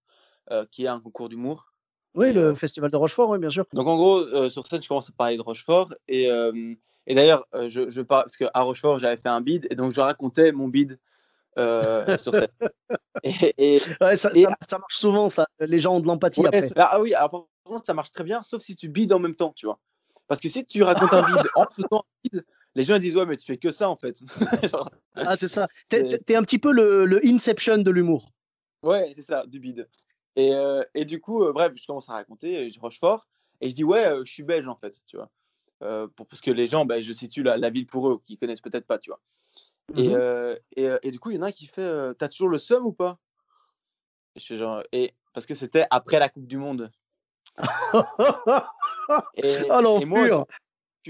qui 0.72 0.86
est 0.86 0.88
un 0.88 1.00
concours 1.00 1.30
d'humour. 1.30 1.72
Oui, 2.14 2.32
le 2.32 2.56
festival 2.56 2.92
de 2.92 2.98
Rochefort, 2.98 3.30
oui, 3.30 3.40
bien 3.40 3.50
sûr. 3.50 3.66
Donc 3.74 3.88
en 3.88 3.98
gros, 3.98 4.50
sur 4.50 4.66
scène, 4.68 4.82
je 4.82 4.88
commence 4.88 5.10
à 5.10 5.14
parler 5.18 5.38
de 5.38 5.42
Rochefort. 5.42 5.94
Et, 6.08 6.30
et 7.08 7.16
d'ailleurs, 7.16 7.46
je, 7.54 7.90
je 7.90 8.02
parle, 8.02 8.24
parce 8.24 8.38
qu'à 8.38 8.62
Rochefort, 8.62 9.00
j'avais 9.00 9.18
fait 9.18 9.30
un 9.30 9.42
bid, 9.42 9.68
et 9.70 9.76
donc 9.76 9.92
je 9.92 10.02
racontais 10.02 10.52
mon 10.52 10.68
bid 10.68 11.00
sur 11.58 12.36
scène. 12.36 12.48
Et, 13.24 13.80
ça, 13.80 14.16
ça, 14.16 14.78
marche 14.78 14.96
souvent, 14.96 15.30
ça. 15.30 15.48
Les 15.60 15.80
gens 15.80 15.96
ont 15.96 16.00
de 16.00 16.08
l'empathie 16.08 16.46
après. 16.46 16.68
Ah 16.76 17.00
oui, 17.00 17.14
alors 17.14 17.32
par 17.32 17.44
contre, 17.64 17.86
ça 17.86 17.94
marche 17.94 18.12
très 18.12 18.24
bien, 18.24 18.44
sauf 18.44 18.62
si 18.62 18.76
tu 18.76 18.90
bides 18.90 19.14
en 19.14 19.20
même 19.20 19.36
temps, 19.36 19.54
tu 19.56 19.66
vois. 19.66 19.80
Parce 20.28 20.42
que 20.42 20.50
si 20.50 20.66
tu 20.66 20.84
racontes 20.84 21.14
un 21.14 21.24
bid 21.24 21.48
en 21.56 21.66
faisant 21.70 21.88
un 21.92 22.02
bid, 22.24 22.46
les 22.76 22.84
gens 22.84 22.98
disent 22.98 23.16
ouais 23.16 23.26
mais 23.26 23.38
tu 23.38 23.46
fais 23.46 23.58
que 23.58 23.72
ça 23.72 23.90
en 23.90 23.96
fait. 23.96 24.22
ah 25.16 25.38
c'est 25.38 25.48
ça. 25.48 25.68
T'es 25.90 26.20
es 26.28 26.36
un 26.36 26.44
petit 26.44 26.60
peu 26.60 26.72
le, 26.72 27.06
le 27.06 27.26
Inception 27.26 27.78
de 27.78 27.92
l'humour. 27.92 28.32
Ouais 28.84 29.12
c'est 29.16 29.22
ça, 29.22 29.46
du 29.46 29.60
bide. 29.60 29.88
Et, 30.36 30.54
euh, 30.54 30.84
et 30.94 31.06
du 31.06 31.22
coup, 31.22 31.44
euh, 31.44 31.54
bref, 31.54 31.72
je 31.76 31.88
commence 31.88 32.10
à 32.10 32.14
raconter, 32.14 32.70
je 32.70 32.80
fort 33.00 33.26
et 33.62 33.70
je 33.70 33.76
dis 33.76 33.86
ouais, 33.86 34.06
euh, 34.06 34.24
je 34.26 34.32
suis 34.32 34.44
belge 34.44 34.68
en 34.68 34.76
fait, 34.76 34.94
tu 35.08 35.18
vois. 35.18 35.30
pour, 36.16 36.28
parce 36.28 36.42
que 36.42 36.52
les 36.52 36.68
gens, 36.68 36.86
bah, 36.86 37.00
je 37.00 37.14
situe 37.14 37.42
la, 37.42 37.58
la, 37.58 37.70
ville 37.70 37.86
pour 37.86 38.10
eux, 38.10 38.22
qui 38.24 38.38
connaissent 38.38 38.62
peut-être 38.62 38.86
pas, 38.86 39.00
tu 39.00 39.12
vois. 39.12 39.22
et, 39.96 40.10
mmh 40.10 40.58
et, 40.76 40.90
et, 41.04 41.12
du 41.12 41.20
coup, 41.20 41.32
il 41.32 41.36
y 41.36 41.40
en 41.40 41.44
a 41.44 41.48
un 41.48 41.52
qui 41.52 41.68
fait 41.68 42.14
T'as 42.16 42.28
toujours 42.28 42.50
le 42.50 42.58
seum 42.58 42.86
ou 42.86 42.92
pas? 42.92 43.18
Et, 44.36 44.42
je 44.42 44.46
fais 44.46 44.58
genre, 44.58 44.84
et 44.92 45.14
Parce 45.34 45.46
que 45.46 45.56
c'était 45.56 45.86
après 45.90 46.20
la 46.20 46.28
Coupe 46.28 46.48
du 46.48 46.58
Monde. 46.58 46.92
et, 49.36 49.54
oh 49.70 49.80
l'enflure 49.82 50.46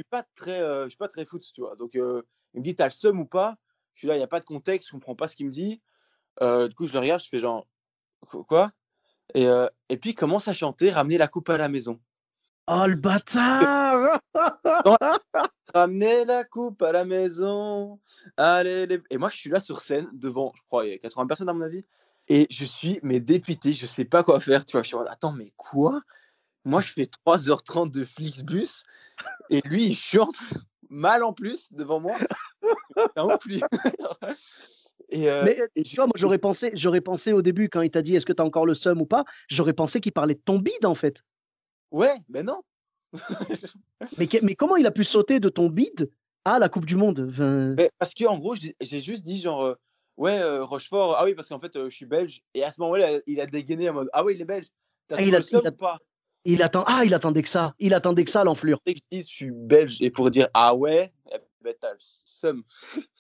suis 0.02 0.04
pas 0.04 0.24
très, 0.36 0.60
je 0.60 0.90
suis 0.90 0.98
pas 0.98 1.08
très 1.08 1.26
foot, 1.26 1.44
tu 1.54 1.62
vois. 1.62 1.76
Donc, 1.76 1.92
il 1.94 2.02
me 2.02 2.62
dit, 2.62 2.76
t'as 2.76 2.86
le 2.86 2.92
seum 2.92 3.20
ou 3.20 3.26
pas? 3.26 3.58
Je 3.94 4.00
suis 4.00 4.08
là, 4.08 4.16
il 4.16 4.18
n'y 4.18 4.24
a 4.24 4.28
pas 4.28 4.40
de 4.40 4.46
contexte, 4.46 4.90
je 4.90 4.94
comprends 4.94 5.16
pas 5.16 5.28
ce 5.28 5.36
qu'il 5.36 5.46
me 5.46 5.52
dit. 5.52 5.82
du 6.42 6.76
coup, 6.76 6.88
je 6.88 6.94
le 6.94 7.00
regarde, 7.00 7.22
je 7.22 7.30
fais 7.30 7.40
genre, 7.40 7.68
quoi? 8.48 8.72
Et, 9.34 9.48
et 9.90 9.98
puis, 9.98 10.12
il 10.12 10.16
commence 10.16 10.48
à 10.48 10.54
chanter, 10.54 10.92
ramener 10.92 11.18
la 11.18 11.28
coupe 11.28 11.50
à 11.50 11.58
la 11.58 11.70
maison. 11.70 12.00
Oh 12.68 12.86
le 12.88 12.96
bâtard 12.96 14.20
Ramener 15.74 16.26
la 16.26 16.44
coupe 16.44 16.82
à 16.82 16.92
la 16.92 17.06
maison. 17.06 18.00
Allez, 18.38 18.88
Et 19.12 19.18
moi, 19.20 19.30
je 19.30 19.38
suis 19.38 19.50
là 19.52 19.60
sur 19.60 19.82
scène, 19.82 20.10
devant, 20.14 20.52
je 20.56 20.62
crois, 20.64 20.86
il 20.86 20.92
y 20.92 20.94
a 20.94 20.98
80 20.98 21.28
personnes 21.28 21.50
à 21.50 21.54
mon 21.54 21.62
avis. 21.62 21.86
Et 22.28 22.48
je 22.50 22.66
suis, 22.66 23.00
mais 23.04 23.20
dépité, 23.20 23.74
je 23.74 23.86
sais 23.86 24.06
pas 24.06 24.24
quoi 24.24 24.40
faire, 24.40 24.66
tu 24.66 24.72
vois. 24.72 24.82
Je 24.82 24.88
suis 24.88 24.98
attends, 25.08 25.32
mais 25.32 25.54
quoi? 25.58 26.02
Moi, 26.66 26.82
je 26.82 26.92
fais 26.92 27.08
3h30 27.26 27.92
de 27.92 28.04
Flixbus 28.04 28.84
et 29.50 29.62
lui, 29.66 29.86
il 29.86 29.96
chante 29.96 30.36
mal 30.90 31.24
en 31.24 31.32
plus 31.34 31.72
devant 31.72 32.00
moi. 32.00 32.16
et, 35.10 35.30
euh, 35.30 35.44
Mais 35.46 35.60
et 35.76 35.84
tu 35.84 35.96
vois, 35.96 36.08
moi 36.08 36.16
j'aurais 36.16 36.40
pensé, 36.40 36.72
j'aurais 36.74 37.02
pensé 37.02 37.34
au 37.34 37.44
début 37.44 37.70
quand 37.70 37.82
il 37.82 37.92
t'a 37.92 38.02
dit 38.02 38.16
est-ce 38.16 38.26
que 38.26 38.34
tu 38.34 38.42
as 38.42 38.46
encore 38.46 38.66
le 38.66 38.74
seum 38.74 39.02
ou 39.02 39.06
pas, 39.06 39.26
j'aurais 39.48 39.74
pensé 39.74 40.02
qu'il 40.02 40.12
parlait 40.12 40.34
de 40.34 40.42
ton 40.44 40.58
bide 40.58 40.86
en 40.86 40.96
fait. 40.96 41.24
Ouais, 41.92 42.16
mais 42.30 42.42
non. 42.44 42.62
mais, 44.18 44.28
mais 44.42 44.56
comment 44.56 44.76
il 44.76 44.86
a 44.86 44.92
pu 44.92 45.04
sauter 45.04 45.40
de 45.40 45.50
ton 45.50 45.70
bide 45.70 46.10
à 46.44 46.60
la 46.60 46.68
Coupe 46.68 46.86
du 46.86 46.96
Monde? 46.96 47.32
Mais 47.78 47.92
Parce 48.00 48.14
qu'en 48.14 48.38
gros, 48.40 48.56
j'ai 48.56 49.00
juste 49.00 49.24
dit 49.24 49.40
genre 49.40 49.64
euh, 49.64 49.76
ouais 50.18 50.42
euh, 50.42 50.66
Rochefort, 50.66 51.16
ah 51.18 51.26
oui 51.26 51.36
parce 51.36 51.48
qu'en 51.48 51.60
fait 51.60 51.72
je 51.74 51.90
suis 51.90 52.06
belge 52.06 52.42
et 52.54 52.64
à 52.64 52.72
ce 52.72 52.82
moment-là 52.82 53.20
il 53.28 53.40
a 53.40 53.46
dégainé 53.46 53.90
en 53.90 53.94
mode 53.94 54.10
ah 54.14 54.24
oui 54.24 54.34
il 54.36 54.42
est 54.42 54.46
belge. 54.46 54.68
T'as 55.08 55.18
ah, 55.18 55.22
il 55.22 55.36
a, 55.36 55.38
le 55.38 55.44
seum 55.44 55.62
ou 55.66 55.72
pas? 55.72 56.00
Il 56.46 56.62
attend. 56.64 56.84
Ah, 56.88 57.02
il 57.04 57.14
attendait 57.14 57.42
que 57.42 57.50
ça. 57.50 57.74
Il 57.80 57.94
attendait 57.94 58.24
que 58.24 58.32
ça, 58.32 58.44
l'enflure. 58.44 58.80
Je 59.12 59.20
suis 59.22 59.52
belge 59.52 60.02
et 60.02 60.12
pour 60.12 60.30
dire 60.32 60.48
ah 60.54 60.76
ouais, 60.76 61.12
eh 61.34 61.38
ben, 61.62 61.74
t'as 61.80 61.92
le 61.92 62.00
seum. 62.00 62.64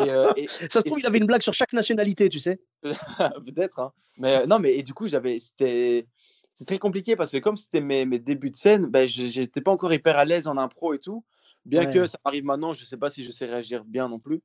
Euh, 0.00 0.32
ça 0.48 0.80
se 0.80 0.86
trouve, 0.86 0.98
il 0.98 1.06
avait 1.06 1.18
une 1.18 1.26
blague 1.26 1.42
sur 1.42 1.52
chaque 1.52 1.72
nationalité, 1.72 2.28
tu 2.28 2.40
sais. 2.40 2.58
Peut-être. 2.82 3.78
Hein. 3.78 3.92
Mais 4.16 4.38
euh, 4.38 4.46
non, 4.46 4.58
mais 4.58 4.74
et 4.74 4.82
du 4.82 4.94
coup, 4.94 5.06
j'avais, 5.06 5.38
c'était, 5.38 6.08
c'est 6.56 6.64
très 6.64 6.78
compliqué 6.78 7.14
parce 7.14 7.30
que 7.30 7.36
comme 7.36 7.56
c'était 7.56 7.82
mes, 7.82 8.04
mes 8.04 8.18
débuts 8.18 8.50
de 8.50 8.56
scène, 8.56 8.86
ben, 8.86 9.06
j'étais 9.06 9.60
pas 9.60 9.70
encore 9.70 9.92
hyper 9.92 10.16
à 10.16 10.24
l'aise 10.24 10.48
en 10.48 10.56
impro 10.56 10.94
et 10.94 10.98
tout. 10.98 11.24
Bien 11.66 11.86
que 11.86 12.06
ça 12.06 12.18
arrive 12.24 12.44
maintenant, 12.44 12.72
je 12.72 12.84
sais 12.84 12.96
pas 12.96 13.10
si 13.10 13.22
je 13.22 13.30
sais 13.30 13.44
réagir 13.44 13.84
bien 13.84 14.08
non 14.08 14.18
plus. 14.18 14.42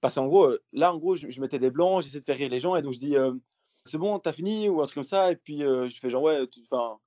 Parce 0.00 0.16
qu'en 0.16 0.26
gros, 0.26 0.46
euh, 0.46 0.62
là, 0.72 0.92
en 0.92 0.98
gros, 0.98 1.14
je, 1.14 1.40
mettais 1.40 1.60
des 1.60 1.70
blancs, 1.70 2.02
j'essaie 2.02 2.20
de 2.20 2.24
faire 2.24 2.36
rire 2.36 2.50
les 2.50 2.60
gens 2.60 2.76
et 2.76 2.82
donc 2.82 2.92
je 2.92 2.98
dis 2.98 3.14
c'est 3.84 3.98
bon, 3.98 4.18
t'as 4.18 4.32
fini 4.32 4.68
ou 4.68 4.82
un 4.82 4.84
truc 4.84 4.96
comme 4.96 5.04
ça. 5.04 5.30
Et 5.30 5.36
puis 5.36 5.60
je 5.60 5.96
fais 5.98 6.10
genre 6.10 6.24
ouais, 6.24 6.44
enfin 6.70 6.98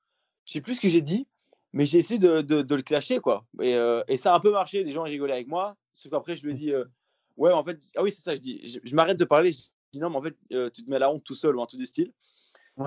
je 0.49 0.53
sais 0.53 0.61
plus 0.61 0.75
ce 0.75 0.81
que 0.81 0.89
j'ai 0.89 1.01
dit, 1.01 1.27
mais 1.73 1.85
j'ai 1.85 1.99
essayé 1.99 2.17
de, 2.19 2.41
de, 2.41 2.75
le 2.75 2.81
clasher, 2.81 3.19
quoi. 3.19 3.45
Et, 3.61 3.75
euh, 3.75 4.01
et, 4.07 4.17
ça 4.17 4.33
a 4.33 4.37
un 4.37 4.39
peu 4.39 4.51
marché, 4.51 4.83
les 4.83 4.89
gens 4.89 5.03
rigolaient 5.03 5.33
avec 5.33 5.47
moi. 5.47 5.75
Sauf 5.93 6.11
qu'après, 6.11 6.35
je 6.35 6.43
lui 6.43 6.53
ai 6.53 6.55
dit, 6.55 6.73
euh, 6.73 6.85
ouais, 7.37 7.53
en 7.53 7.63
fait, 7.63 7.79
ah 7.95 8.01
oui, 8.01 8.11
c'est 8.11 8.23
ça, 8.23 8.33
je 8.33 8.41
dis, 8.41 8.81
je, 8.83 8.95
m'arrête 8.95 9.19
de 9.19 9.25
parler, 9.25 9.51
je 9.51 9.59
dis, 9.93 9.99
non, 9.99 10.09
mais 10.09 10.17
en 10.17 10.23
fait, 10.23 10.35
euh, 10.53 10.71
tu 10.71 10.83
te 10.83 10.89
mets 10.89 10.97
la 10.97 11.11
honte 11.11 11.23
tout 11.23 11.35
seul 11.35 11.55
ou 11.55 11.61
un 11.61 11.67
truc 11.67 11.79
du 11.79 11.85
style. 11.85 12.11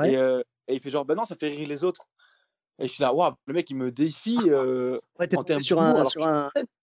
Et, 0.05 0.15
et, 0.15 0.75
il 0.75 0.81
fait 0.81 0.91
genre, 0.91 1.05
ben 1.05 1.15
non, 1.15 1.25
ça 1.25 1.37
fait 1.37 1.51
rire 1.51 1.69
les 1.69 1.85
autres. 1.85 2.09
Et 2.81 2.89
je 2.89 2.93
suis 2.93 3.03
là, 3.03 3.15
waouh, 3.15 3.33
le 3.47 3.55
mec, 3.55 3.71
il 3.71 3.77
me 3.77 3.93
défie 3.93 4.41
euh, 4.47 4.99
Ouais, 5.21 5.33
en 5.37 5.45
termes 5.45 5.63
sur 5.63 5.81
un, 5.81 6.05
sur 6.07 6.27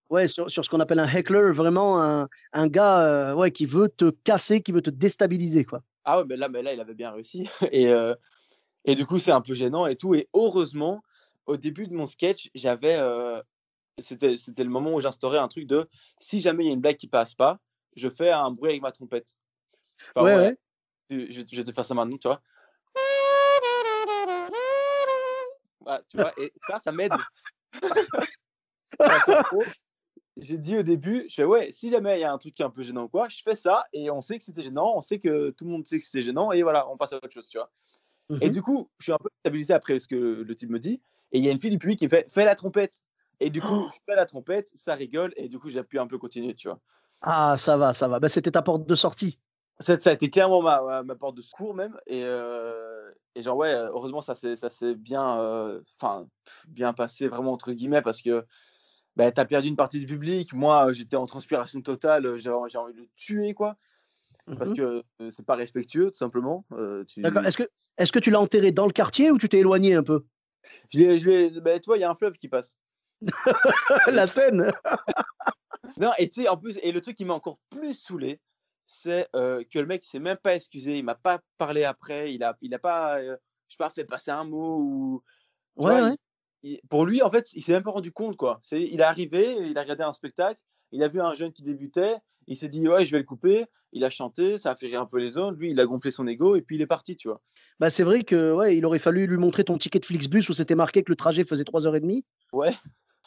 ouais, 0.10 0.28
sur, 0.28 0.50
sur 0.50 0.64
ce 0.64 0.70
qu'on 0.70 0.80
appelle 0.80 1.00
un 1.00 1.08
heckler, 1.08 1.52
vraiment 1.52 2.02
un, 2.02 2.30
un 2.54 2.68
gars 2.68 3.02
euh, 3.02 3.34
ouais, 3.34 3.52
qui 3.52 3.66
veut 3.66 3.90
te 3.90 4.12
casser, 4.24 4.62
qui 4.62 4.72
veut 4.72 4.82
te 4.82 4.90
déstabiliser, 4.90 5.66
quoi. 5.66 5.82
Ah 6.06 6.20
ouais, 6.20 6.26
mais 6.28 6.38
là, 6.38 6.48
mais 6.48 6.62
là, 6.62 6.74
il 6.74 6.80
avait 6.80 6.94
bien 6.94 7.12
réussi. 7.12 7.50
Et, 7.72 7.90
euh, 7.90 8.16
et 8.86 8.96
du 8.96 9.06
coup, 9.06 9.20
c'est 9.20 9.32
un 9.32 9.42
peu 9.42 9.54
gênant 9.54 9.86
et 9.88 9.96
tout. 9.96 10.16
Et 10.16 10.30
heureusement, 10.34 11.02
au 11.46 11.58
début 11.58 11.88
de 11.88 11.94
mon 11.94 12.06
sketch, 12.06 12.50
j'avais. 12.56 12.98
euh, 13.00 13.42
c'était, 13.98 14.38
c'était 14.38 14.64
le 14.64 14.70
moment 14.70 14.94
où 14.94 15.02
j'instaurais 15.02 15.40
un 15.40 15.48
truc 15.50 15.68
de 15.68 15.88
si 16.20 16.40
jamais 16.40 16.64
il 16.64 16.68
y 16.68 16.70
a 16.70 16.74
une 16.74 16.80
blague 16.82 16.96
qui 16.96 17.08
passe 17.08 17.34
pas, 17.34 17.60
je 17.96 18.10
fais 18.10 18.32
un 18.32 18.52
bruit 18.52 18.70
avec 18.70 18.82
ma 18.82 18.92
trompette. 18.92 19.36
Enfin, 20.16 20.26
Ouais, 20.26 20.36
ouais, 20.36 20.58
je, 21.10 21.32
je 21.32 21.56
vais 21.58 21.64
te 21.64 21.72
faire 21.72 21.84
ça 21.84 21.94
maintenant, 21.94 22.18
tu 22.18 22.28
vois. 22.28 22.42
Voilà, 25.82 26.04
tu 26.10 26.18
vois, 26.18 26.32
et 26.40 26.54
ça, 26.68 26.80
ça 26.80 26.92
m'aide. 26.92 27.14
J'ai 30.38 30.58
dit 30.58 30.78
au 30.78 30.84
début, 30.84 31.26
je 31.28 31.36
fais 31.36 31.44
ouais, 31.44 31.72
si 31.72 31.90
jamais 31.90 32.18
il 32.18 32.22
y 32.22 32.24
a 32.24 32.32
un 32.32 32.38
truc 32.38 32.54
qui 32.54 32.62
est 32.62 32.66
un 32.66 32.70
peu 32.70 32.82
gênant 32.82 33.04
ou 33.04 33.10
quoi, 33.10 33.28
je 33.28 33.42
fais 33.42 33.56
ça 33.56 33.86
et 33.92 34.10
on 34.10 34.22
sait 34.22 34.38
que 34.38 34.46
c'était 34.46 34.62
gênant, 34.62 34.94
on 34.96 35.02
sait 35.02 35.20
que 35.20 35.50
tout 35.50 35.66
le 35.66 35.72
monde 35.72 35.86
sait 35.86 36.00
que 36.00 36.06
c'était 36.06 36.22
gênant 36.22 36.54
et 36.54 36.62
voilà, 36.64 36.90
on 36.90 36.98
passe 36.98 37.12
à 37.12 37.18
autre 37.18 37.30
chose, 37.30 37.48
tu 37.48 37.58
vois. 37.58 37.70
Et 38.42 38.50
Mhm. 38.50 38.54
du 38.54 38.62
coup, 38.62 38.90
je 39.00 39.06
suis 39.06 39.12
un 39.14 39.18
peu 39.18 39.30
stabilisé 39.42 39.74
après 39.74 40.00
ce 40.00 40.08
que 40.08 40.16
le 40.16 40.56
type 40.56 40.70
me 40.70 40.80
dit 40.80 41.02
et 41.32 41.38
il 41.40 41.44
y 41.46 41.50
a 41.50 41.52
une 41.52 41.60
fille 41.60 41.72
du 41.72 41.78
public 41.80 42.00
qui 42.00 42.06
me 42.06 42.10
fait 42.10 42.32
fais 42.32 42.46
la 42.46 42.56
trompette. 42.56 43.02
Et 43.40 43.50
du 43.50 43.62
coup, 43.62 43.88
je 43.92 43.98
fais 44.08 44.16
la 44.16 44.26
trompette, 44.26 44.70
ça 44.76 44.96
rigole 44.96 45.34
et 45.38 45.48
du 45.50 45.60
coup, 45.60 45.70
j'ai 45.70 45.84
pu 45.84 46.00
un 46.00 46.08
peu 46.08 46.18
continuer, 46.18 46.56
tu 46.56 46.68
vois. 46.70 46.82
Ah, 47.22 47.56
ça 47.58 47.78
va, 47.78 47.94
ça 47.94 48.08
va. 48.08 48.20
Bah, 48.20 48.28
c'était 48.30 48.52
ta 48.52 48.62
porte 48.62 48.86
de 48.88 48.96
sortie. 48.96 49.40
Ça, 49.80 49.98
ça 50.00 50.10
a 50.10 50.14
été 50.14 50.30
clairement 50.30 50.62
ma, 50.62 51.04
ma- 51.04 51.16
porte 51.16 51.38
de 51.38 51.42
secours 51.42 51.74
même 51.74 51.98
et, 52.06 52.24
euh, 52.26 53.10
et 53.36 53.42
genre 53.42 53.56
ouais, 53.56 53.74
heureusement 53.74 54.20
ça 54.22 54.36
s'est 54.36 54.96
bien 54.96 55.40
euh, 55.40 55.82
bien 56.68 56.92
passé 56.94 57.30
vraiment 57.30 57.54
entre 57.54 57.72
guillemets 57.72 58.02
parce 58.02 58.22
que 58.22 58.46
bah, 59.16 59.32
tu 59.32 59.42
as 59.42 59.46
perdu 59.46 59.70
une 59.70 59.78
partie 59.78 60.00
du 60.00 60.06
public, 60.08 60.54
moi 60.54 60.92
j'étais 60.94 61.16
en 61.18 61.26
transpiration 61.26 61.82
totale, 61.82 62.36
j'ai 62.38 62.50
envie 62.52 62.94
de 62.94 63.02
le 63.02 63.10
tuer 63.16 63.54
quoi. 63.54 63.78
Parce 64.58 64.72
Mhm. 64.72 64.76
que 64.78 65.04
euh, 65.22 65.30
c'est 65.30 65.46
pas 65.46 65.56
respectueux, 65.56 66.12
tout 66.12 66.18
simplement. 66.18 66.66
Euh, 66.74 67.04
tu... 67.06 67.22
D'accord. 67.22 67.46
Est-ce 67.46 67.58
que, 67.58 67.70
est-ce 67.98 68.12
que 68.12 68.20
tu 68.20 68.32
l'as 68.32 68.40
enterré 68.40 68.72
dans 68.72 68.86
le 68.86 68.92
quartier 68.94 69.32
ou 69.32 69.38
tu 69.38 69.50
t'es 69.50 69.60
éloigné 69.60 69.94
un 69.96 70.04
peu? 70.04 70.26
Je 70.90 71.00
l'ai- 71.00 71.18
je 71.18 71.60
bah, 71.60 71.80
tu 71.80 71.88
vois, 71.88 71.98
il 71.98 72.02
y 72.02 72.04
a 72.04 72.10
un 72.10 72.16
fleuve 72.16 72.38
qui 72.38 72.48
passe. 72.50 72.78
La 74.12 74.28
scène 74.28 74.72
Non, 75.98 76.12
et 76.18 76.30
tu 76.30 76.42
sais, 76.42 76.48
en 76.48 76.58
plus, 76.58 76.78
et 76.82 76.92
le 76.92 77.02
truc 77.02 77.16
qui 77.18 77.26
m'a 77.26 77.34
encore 77.34 77.60
plus 77.70 77.94
saoulé, 77.94 78.40
c'est 78.86 79.28
euh, 79.36 79.64
que 79.72 79.80
le 79.80 79.86
mec, 79.86 80.04
il 80.04 80.08
s'est 80.08 80.20
même 80.20 80.38
pas 80.38 80.56
excusé, 80.56 80.98
il 80.98 81.04
m'a 81.04 81.16
pas 81.16 81.40
parlé 81.58 81.84
après, 81.84 82.34
il 82.34 82.44
a, 82.44 82.58
il 82.62 82.74
a 82.74 82.80
pas, 82.80 83.20
euh, 83.20 83.36
je 83.68 83.74
sais 83.74 83.78
pas, 83.78 83.90
fait 83.90 84.06
passer 84.06 84.32
un 84.32 84.46
mot 84.46 84.78
ou. 84.80 85.24
Ouais, 85.76 85.92
vois, 85.92 86.02
ouais. 86.10 86.16
il- 86.64 86.72
il- 86.74 86.82
pour 86.90 87.06
lui, 87.06 87.22
en 87.22 87.30
fait, 87.30 87.52
il 87.54 87.62
s'est 87.62 87.74
même 87.74 87.84
pas 87.84 87.92
rendu 87.92 88.12
compte, 88.12 88.36
quoi. 88.38 88.60
C'est, 88.64 88.82
il 88.82 89.00
est 89.00 89.04
arrivé, 89.04 89.58
il 89.62 89.78
a 89.78 89.82
regardé 89.82 90.04
un 90.04 90.14
spectacle, 90.14 90.60
il 90.92 91.04
a 91.04 91.08
vu 91.08 91.22
un 91.22 91.34
jeune 91.34 91.52
qui 91.54 91.64
débutait, 91.64 92.18
il 92.48 92.58
s'est 92.58 92.70
dit, 92.70 92.88
ouais, 92.88 93.06
je 93.06 93.12
vais 93.12 93.20
le 93.20 93.24
couper, 93.26 93.66
il 93.92 94.04
a 94.04 94.10
chanté, 94.10 94.58
ça 94.58 94.72
a 94.72 94.76
fait 94.76 94.88
rire 94.88 95.02
un 95.02 95.06
peu 95.06 95.20
les 95.20 95.38
autres, 95.38 95.58
lui, 95.58 95.72
il 95.72 95.80
a 95.80 95.86
gonflé 95.86 96.12
son 96.12 96.28
ego, 96.28 96.56
et 96.56 96.62
puis 96.62 96.76
il 96.76 96.82
est 96.82 96.88
parti, 96.88 97.18
tu 97.18 97.28
vois. 97.28 97.42
Bah, 97.80 97.90
c'est 97.90 98.04
vrai 98.04 98.24
que 98.24 98.52
ouais, 98.54 98.78
il 98.78 98.86
aurait 98.86 99.00
fallu 99.00 99.28
lui 99.28 99.38
montrer 99.38 99.64
ton 99.64 99.78
ticket 99.78 100.00
de 100.00 100.06
Flixbus 100.06 100.50
où 100.50 100.54
c'était 100.54 100.76
marqué 100.76 101.04
que 101.04 101.12
le 101.12 101.16
trajet 101.16 101.44
faisait 101.44 101.64
3h30. 101.64 102.24
Ouais. 102.54 102.74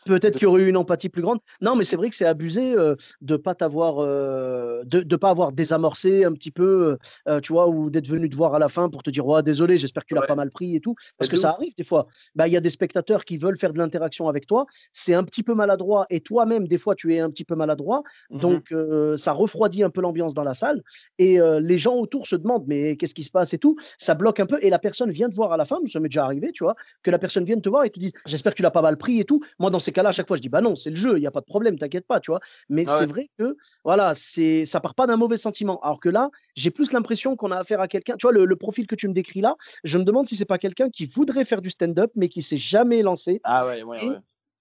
Peut-être 0.04 0.34
qu'il 0.38 0.42
y 0.44 0.46
aurait 0.46 0.62
eu 0.62 0.68
une 0.68 0.76
empathie 0.76 1.08
plus 1.08 1.22
grande. 1.22 1.38
Non, 1.60 1.76
mais 1.76 1.84
c'est 1.84 1.96
vrai 1.96 2.10
que 2.10 2.16
c'est 2.16 2.26
abusé 2.26 2.74
euh, 2.76 2.96
de 3.20 3.36
pas 3.36 3.54
t'avoir, 3.54 3.96
euh, 3.98 4.82
de, 4.84 5.00
de 5.00 5.16
pas 5.16 5.30
avoir 5.30 5.52
désamorcé 5.52 6.24
un 6.24 6.32
petit 6.32 6.50
peu, 6.50 6.98
euh, 7.28 7.40
tu 7.40 7.52
vois, 7.52 7.68
ou 7.68 7.88
d'être 7.90 8.08
venu 8.08 8.28
te 8.28 8.34
voir 8.36 8.54
à 8.54 8.58
la 8.58 8.68
fin 8.68 8.88
pour 8.88 9.02
te 9.02 9.10
dire, 9.10 9.26
ouais, 9.26 9.42
désolé, 9.42 9.78
j'espère 9.78 10.02
que 10.02 10.08
tu 10.08 10.14
l'as 10.14 10.22
Ouais. 10.22 10.26
pas 10.26 10.34
mal 10.34 10.50
pris 10.50 10.74
et 10.76 10.80
tout, 10.80 10.94
parce 11.18 11.28
que 11.28 11.36
ça 11.36 11.50
arrive 11.50 11.72
des 11.76 11.84
fois. 11.84 12.06
Bah, 12.34 12.48
il 12.48 12.52
y 12.52 12.56
a 12.56 12.60
des 12.60 12.70
spectateurs 12.70 13.24
qui 13.24 13.36
veulent 13.38 13.58
faire 13.58 13.72
de 13.72 13.78
l'interaction 13.78 14.28
avec 14.28 14.46
toi, 14.46 14.66
c'est 14.92 15.14
un 15.14 15.24
petit 15.24 15.42
peu 15.42 15.54
maladroit, 15.54 16.06
et 16.10 16.20
toi-même, 16.20 16.66
des 16.68 16.78
fois, 16.78 16.94
tu 16.94 17.14
es 17.14 17.20
un 17.20 17.30
petit 17.30 17.44
peu 17.44 17.54
maladroit, 17.54 18.02
Mhm. 18.30 18.38
donc 18.40 18.72
euh, 18.72 19.16
ça 19.16 19.32
refroidit 19.32 19.82
un 19.84 19.90
peu 19.90 20.00
l'ambiance 20.00 20.34
dans 20.34 20.44
la 20.44 20.54
salle, 20.54 20.82
et 21.18 21.40
euh, 21.40 21.60
les 21.60 21.78
gens 21.78 21.94
autour 21.96 22.26
se 22.26 22.36
demandent, 22.36 22.64
mais 22.66 22.96
qu'est-ce 22.96 23.14
qui 23.14 23.22
se 23.24 23.30
passe 23.30 23.54
et 23.54 23.58
tout, 23.58 23.76
ça 23.98 24.14
bloque 24.14 24.40
un 24.40 24.46
peu, 24.46 24.58
et 24.62 24.70
la 24.70 24.78
personne 24.78 25.10
vient 25.10 25.28
te 25.28 25.34
voir 25.34 25.52
à 25.52 25.56
la 25.56 25.64
fin, 25.64 25.78
ça 25.86 26.00
m'est 26.00 26.08
déjà 26.08 26.24
arrivé, 26.24 26.50
tu 26.52 26.64
vois, 26.64 26.74
que 27.02 27.10
la 27.10 27.18
personne 27.18 27.44
vienne 27.44 27.60
te 27.62 27.68
voir 27.68 27.84
et 27.84 27.90
te 27.90 27.98
dise, 28.00 28.12
j'espère 28.26 28.52
que 28.52 28.56
tu 28.56 28.62
l'as 28.62 28.70
pas 28.70 28.82
mal 28.82 28.96
pris 28.96 29.20
et 29.20 29.24
tout. 29.24 29.40
Moi, 29.58 29.70
dans 29.70 29.78
ces 29.78 29.91
cas-là, 29.92 30.10
à 30.10 30.12
chaque 30.12 30.26
fois, 30.28 30.36
je 30.36 30.42
dis, 30.42 30.48
bah 30.48 30.60
non, 30.60 30.76
c'est 30.76 30.90
le 30.90 30.96
jeu, 30.96 31.16
il 31.16 31.20
n'y 31.20 31.26
a 31.26 31.30
pas 31.30 31.40
de 31.40 31.46
problème, 31.46 31.78
t'inquiète 31.78 32.06
pas, 32.06 32.20
tu 32.20 32.30
vois? 32.30 32.40
Mais 32.68 32.84
Ah 32.86 32.98
c'est 32.98 33.06
vrai 33.06 33.30
que, 33.38 33.56
voilà, 33.84 34.12
c'est, 34.14 34.64
ça 34.64 34.80
part 34.80 34.94
pas 34.94 35.06
d'un 35.06 35.16
mauvais 35.16 35.36
sentiment. 35.36 35.80
Alors 35.80 36.00
que 36.00 36.08
là, 36.08 36.30
j'ai 36.54 36.70
plus 36.70 36.92
l'impression 36.92 37.36
qu'on 37.36 37.50
a 37.50 37.58
affaire 37.58 37.80
à 37.80 37.88
quelqu'un, 37.88 38.16
tu 38.16 38.24
vois, 38.26 38.32
le, 38.32 38.44
le 38.44 38.56
profil 38.56 38.86
que 38.86 38.94
tu 38.94 39.08
me 39.08 39.12
décris 39.14 39.40
là, 39.40 39.56
je 39.84 39.98
me 39.98 40.04
demande 40.04 40.28
si 40.28 40.36
c'est 40.36 40.44
pas 40.44 40.58
quelqu'un 40.58 40.88
qui 40.90 41.06
voudrait 41.06 41.44
faire 41.44 41.62
du 41.62 41.70
stand-up, 41.70 42.10
mais 42.16 42.28
qui 42.28 42.42
s'est 42.42 42.56
jamais 42.56 43.02
lancé. 43.02 43.40
Ah 43.44 43.66
ouais, 43.66 43.82
ouais, 43.82 44.02
Et- 44.02 44.08
ouais. 44.08 44.18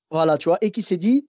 Voilà, 0.10 0.38
tu 0.38 0.50
vois, 0.50 0.58
et 0.62 0.72
qui 0.72 0.82
s'est 0.84 0.98
dit, 0.98 1.26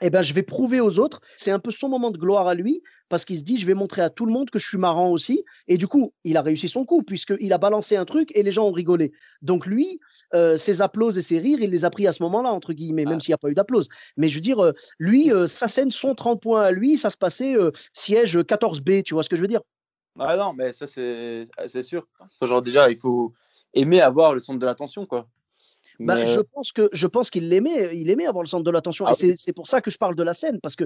eh 0.00 0.10
ben, 0.10 0.22
je 0.22 0.32
vais 0.32 0.42
prouver 0.42 0.80
aux 0.80 0.98
autres. 0.98 1.20
C'est 1.36 1.50
un 1.50 1.58
peu 1.58 1.70
son 1.70 1.88
moment 1.88 2.10
de 2.10 2.18
gloire 2.18 2.46
à 2.46 2.54
lui, 2.54 2.82
parce 3.08 3.24
qu'il 3.24 3.38
se 3.38 3.42
dit, 3.42 3.56
je 3.58 3.66
vais 3.66 3.74
montrer 3.74 4.02
à 4.02 4.10
tout 4.10 4.26
le 4.26 4.32
monde 4.32 4.50
que 4.50 4.58
je 4.58 4.66
suis 4.66 4.78
marrant 4.78 5.10
aussi. 5.10 5.44
Et 5.66 5.78
du 5.78 5.86
coup, 5.86 6.12
il 6.24 6.36
a 6.36 6.42
réussi 6.42 6.68
son 6.68 6.84
coup, 6.84 7.02
puisqu'il 7.02 7.52
a 7.52 7.58
balancé 7.58 7.96
un 7.96 8.04
truc 8.04 8.30
et 8.36 8.42
les 8.42 8.52
gens 8.52 8.66
ont 8.66 8.72
rigolé. 8.72 9.12
Donc 9.42 9.66
lui, 9.66 9.98
euh, 10.34 10.56
ses 10.56 10.82
applauses 10.82 11.16
et 11.18 11.22
ses 11.22 11.38
rires, 11.38 11.60
il 11.60 11.70
les 11.70 11.84
a 11.84 11.90
pris 11.90 12.06
à 12.06 12.12
ce 12.12 12.22
moment-là, 12.24 12.50
entre 12.52 12.72
guillemets, 12.72 13.04
même 13.04 13.16
Ah. 13.18 13.20
s'il 13.20 13.30
n'y 13.30 13.34
a 13.34 13.38
pas 13.38 13.48
eu 13.48 13.54
d'applauses. 13.54 13.88
Mais 14.16 14.28
je 14.28 14.34
veux 14.34 14.40
dire, 14.40 14.62
euh, 14.62 14.72
lui, 14.98 15.32
euh, 15.32 15.46
sa 15.46 15.68
scène, 15.68 15.90
son 15.90 16.14
30 16.14 16.40
points 16.42 16.62
à 16.62 16.70
lui, 16.70 16.98
ça 16.98 17.10
se 17.10 17.16
passait 17.16 17.54
siège 17.92 18.36
14B, 18.38 19.02
tu 19.02 19.14
vois 19.14 19.22
ce 19.22 19.28
que 19.28 19.36
je 19.36 19.40
veux 19.42 19.48
dire? 19.48 19.62
Ah 20.18 20.36
non, 20.36 20.52
mais 20.52 20.72
ça, 20.72 20.86
c'est 20.86 21.44
c'est 21.66 21.82
sûr. 21.82 22.06
Genre, 22.42 22.60
déjà, 22.62 22.90
il 22.90 22.96
faut 22.96 23.32
aimer 23.74 24.00
avoir 24.00 24.34
le 24.34 24.40
centre 24.40 24.58
de 24.58 24.66
l'attention, 24.66 25.06
quoi. 25.06 25.28
Bah, 26.00 26.14
Mais, 26.14 26.26
je 26.26 26.40
euh, 26.40 26.42
pense 26.54 26.70
que 26.70 26.88
je 26.92 27.06
pense 27.06 27.28
qu'il 27.28 27.48
l'aimait, 27.48 27.96
il 27.96 28.08
aimait 28.08 28.26
avoir 28.26 28.44
le 28.44 28.48
centre 28.48 28.62
de 28.62 28.70
l'attention. 28.70 29.06
Ah 29.06 29.12
et 29.12 29.14
c'est 29.14 29.34
c'est 29.36 29.52
pour 29.52 29.66
ça 29.66 29.80
que 29.80 29.90
je 29.90 29.98
parle 29.98 30.14
de 30.14 30.22
la 30.22 30.32
scène, 30.32 30.60
parce 30.60 30.76
que 30.76 30.84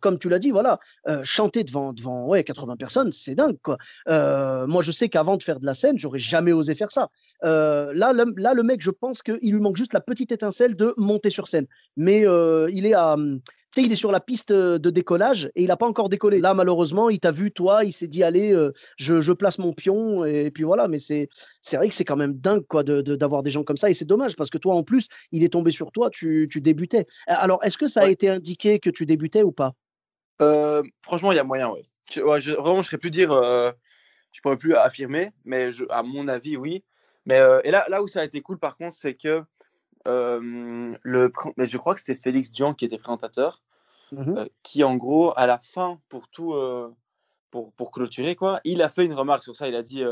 comme 0.00 0.18
tu 0.18 0.28
l'as 0.28 0.38
dit, 0.38 0.50
voilà, 0.50 0.80
euh, 1.06 1.20
chanter 1.22 1.64
devant 1.64 1.92
devant 1.92 2.26
ouais 2.26 2.44
80 2.44 2.76
personnes, 2.76 3.12
c'est 3.12 3.34
dingue 3.34 3.58
quoi. 3.62 3.76
Euh, 4.08 4.66
moi, 4.66 4.82
je 4.82 4.90
sais 4.90 5.08
qu'avant 5.08 5.36
de 5.36 5.42
faire 5.42 5.60
de 5.60 5.66
la 5.66 5.74
scène, 5.74 5.98
j'aurais 5.98 6.18
jamais 6.18 6.52
osé 6.52 6.74
faire 6.74 6.90
ça. 6.90 7.10
Euh, 7.44 7.92
là, 7.92 8.12
le, 8.12 8.32
là, 8.38 8.54
le 8.54 8.62
mec, 8.62 8.80
je 8.80 8.90
pense 8.90 9.22
qu'il 9.22 9.52
lui 9.52 9.60
manque 9.60 9.76
juste 9.76 9.92
la 9.92 10.00
petite 10.00 10.32
étincelle 10.32 10.76
de 10.76 10.94
monter 10.96 11.28
sur 11.28 11.46
scène. 11.46 11.66
Mais 11.96 12.20
il 12.72 12.86
est 12.86 12.94
à 12.94 13.14
hum, 13.14 13.40
tu 13.74 13.80
sais, 13.80 13.86
il 13.86 13.92
est 13.92 13.96
sur 13.96 14.12
la 14.12 14.20
piste 14.20 14.52
euh, 14.52 14.78
de 14.78 14.88
décollage 14.88 15.50
et 15.56 15.62
il 15.62 15.66
n'a 15.66 15.76
pas 15.76 15.86
encore 15.88 16.08
décollé. 16.08 16.38
Là, 16.38 16.54
malheureusement, 16.54 17.10
il 17.10 17.18
t'a 17.18 17.32
vu, 17.32 17.50
toi, 17.50 17.84
il 17.84 17.90
s'est 17.90 18.06
dit, 18.06 18.22
allez, 18.22 18.52
euh, 18.52 18.72
je, 18.98 19.20
je 19.20 19.32
place 19.32 19.58
mon 19.58 19.72
pion, 19.72 20.24
et, 20.24 20.52
puis 20.52 20.62
voilà. 20.62 20.86
Mais 20.86 21.00
c'est 21.00 21.28
c'est 21.60 21.76
vrai 21.76 21.88
que 21.88 21.94
c'est 21.94 22.04
quand 22.04 22.14
même 22.14 22.34
dingue, 22.34 22.64
quoi, 22.68 22.84
de- 22.84 23.02
de- 23.02 23.16
d'avoir 23.16 23.42
des 23.42 23.50
gens 23.50 23.64
comme 23.64 23.76
ça. 23.76 23.90
Et 23.90 23.94
c'est 23.94 24.04
dommage, 24.04 24.36
parce 24.36 24.48
que 24.48 24.58
toi, 24.58 24.76
en 24.76 24.84
plus, 24.84 25.08
il 25.32 25.42
est 25.42 25.48
tombé 25.48 25.72
sur 25.72 25.90
toi, 25.90 26.08
tu, 26.08 26.48
tu 26.48 26.60
débutais. 26.60 27.04
Alors, 27.26 27.64
est-ce 27.64 27.76
que 27.76 27.88
ça 27.88 28.02
a 28.02 28.08
été 28.08 28.28
indiqué 28.28 28.78
que 28.78 28.90
tu 28.90 29.06
débutais 29.06 29.42
ou 29.42 29.50
pas? 29.50 29.74
Euh, 30.40 30.84
franchement, 31.02 31.32
il 31.32 31.36
y 31.36 31.40
a 31.40 31.44
moyen. 31.44 31.72
Je, 32.12 32.20
ouais, 32.20 32.40
je- 32.40 32.52
vraiment, 32.52 32.80
je 32.80 32.86
serais 32.86 32.98
plus 32.98 33.10
dire, 33.10 33.32
euh, 33.32 33.72
je 34.30 34.40
pourrais 34.40 34.56
plus 34.56 34.76
affirmer, 34.76 35.32
mais 35.44 35.72
je, 35.72 35.84
à 35.90 36.04
mon 36.04 36.28
avis, 36.28 36.56
oui. 36.56 36.84
Mais 37.26 37.40
euh, 37.40 37.60
et 37.64 37.72
là, 37.72 37.86
là 37.88 38.02
où 38.02 38.06
ça 38.06 38.20
a 38.20 38.24
été 38.24 38.40
cool, 38.40 38.58
par 38.58 38.76
contre, 38.76 38.94
c'est 38.94 39.14
que 39.14 39.42
le, 40.06 41.32
mais 41.56 41.66
je 41.66 41.78
crois 41.78 41.94
que 41.94 42.00
c'était 42.00 42.20
Félix 42.20 42.52
Dian 42.52 42.74
qui 42.74 42.84
était 42.84 42.98
présentateur, 42.98 43.62
euh, 44.12 44.46
qui 44.62 44.84
en 44.84 44.96
gros, 44.96 45.32
à 45.36 45.46
la 45.46 45.58
fin, 45.58 46.00
pour 46.08 46.28
tout, 46.28 46.54
pour, 47.50 47.72
pour 47.72 47.90
clôturer, 47.90 48.36
quoi, 48.36 48.60
il 48.64 48.82
a 48.82 48.88
fait 48.88 49.04
une 49.04 49.14
remarque 49.14 49.42
sur 49.42 49.56
ça. 49.56 49.68
Il 49.68 49.74
a 49.74 49.82
dit, 49.82 50.04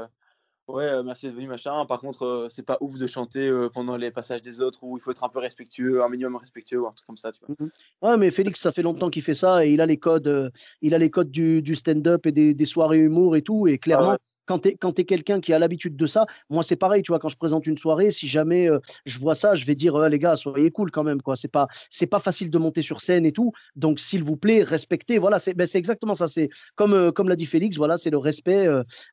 ouais, 0.68 0.84
euh, 0.84 1.02
merci 1.02 1.26
d'être 1.26 1.34
venu, 1.34 1.48
machin. 1.48 1.84
Par 1.86 1.98
contre, 1.98 2.24
euh, 2.24 2.48
c'est 2.48 2.62
pas 2.62 2.78
ouf 2.80 2.96
de 2.96 3.06
chanter 3.06 3.48
euh, 3.48 3.68
pendant 3.68 3.96
les 3.96 4.10
passages 4.10 4.42
des 4.42 4.60
autres, 4.60 4.82
où 4.82 4.96
il 4.96 5.00
faut 5.00 5.10
être 5.10 5.24
un 5.24 5.28
peu 5.28 5.40
respectueux, 5.40 6.02
un 6.02 6.08
minimum 6.08 6.36
respectueux, 6.36 6.80
ou 6.80 6.86
un 6.86 6.92
truc 6.92 7.06
comme 7.06 7.16
ça, 7.16 7.32
tu 7.32 7.40
vois. 7.44 7.68
Ouais, 8.00 8.16
mais 8.16 8.30
Félix, 8.30 8.60
ça 8.60 8.72
fait 8.72 8.82
longtemps 8.82 9.10
qu'il 9.10 9.22
fait 9.22 9.34
ça 9.34 9.66
et 9.66 9.72
il 9.72 9.80
a 9.80 9.86
les 9.86 9.98
codes, 9.98 10.28
euh, 10.28 10.50
il 10.80 10.94
a 10.94 10.98
les 10.98 11.10
codes 11.10 11.30
du, 11.30 11.62
du 11.62 11.74
stand-up 11.74 12.26
et 12.26 12.32
des, 12.32 12.54
des 12.54 12.64
soirées 12.64 12.98
humour 12.98 13.36
et 13.36 13.42
tout. 13.42 13.66
Et 13.66 13.78
clairement, 13.78 14.12
ouais. 14.12 14.18
Quand 14.46 14.60
tu 14.60 14.68
es, 14.70 14.92
t'es 14.92 15.04
quelqu'un 15.04 15.40
qui 15.40 15.52
a 15.52 15.58
l'habitude 15.58 15.96
de 15.96 16.06
ça, 16.06 16.26
moi, 16.50 16.62
c'est 16.62 16.76
pareil, 16.76 17.02
tu 17.02 17.12
vois, 17.12 17.18
quand 17.18 17.28
je 17.28 17.36
présente 17.36 17.66
une 17.66 17.78
soirée, 17.78 18.10
si 18.10 18.26
jamais 18.28 18.68
euh, 18.68 18.78
je 19.06 19.18
vois 19.18 19.34
ça, 19.34 19.54
je 19.54 19.64
vais 19.64 19.74
dire, 19.74 19.96
euh, 19.96 20.08
les 20.08 20.18
gars, 20.18 20.36
soyez 20.36 20.70
cool 20.70 20.90
quand 20.90 21.04
même, 21.04 21.22
quoi. 21.22 21.36
C'est 21.36 21.48
pas, 21.48 21.68
c'est 21.90 22.06
pas 22.06 22.18
facile 22.18 22.50
de 22.50 22.58
monter 22.58 22.82
sur 22.82 23.00
scène 23.00 23.24
et 23.24 23.32
tout. 23.32 23.52
Donc, 23.76 24.00
s'il 24.00 24.22
vous 24.22 24.36
plaît, 24.36 24.62
respectez. 24.62 25.18
Voilà, 25.18 25.38
c'est 25.38 25.54
ben, 25.54 25.66
exactement 25.72 26.14
ça. 26.14 26.26
C'est 26.28 26.48
comme, 26.74 26.94
euh, 26.94 27.12
comme 27.12 27.28
l'a 27.28 27.36
dit 27.36 27.46
Félix, 27.46 27.76
voilà, 27.76 27.96
c'est 27.96 28.10
le 28.10 28.18
respect, 28.18 28.66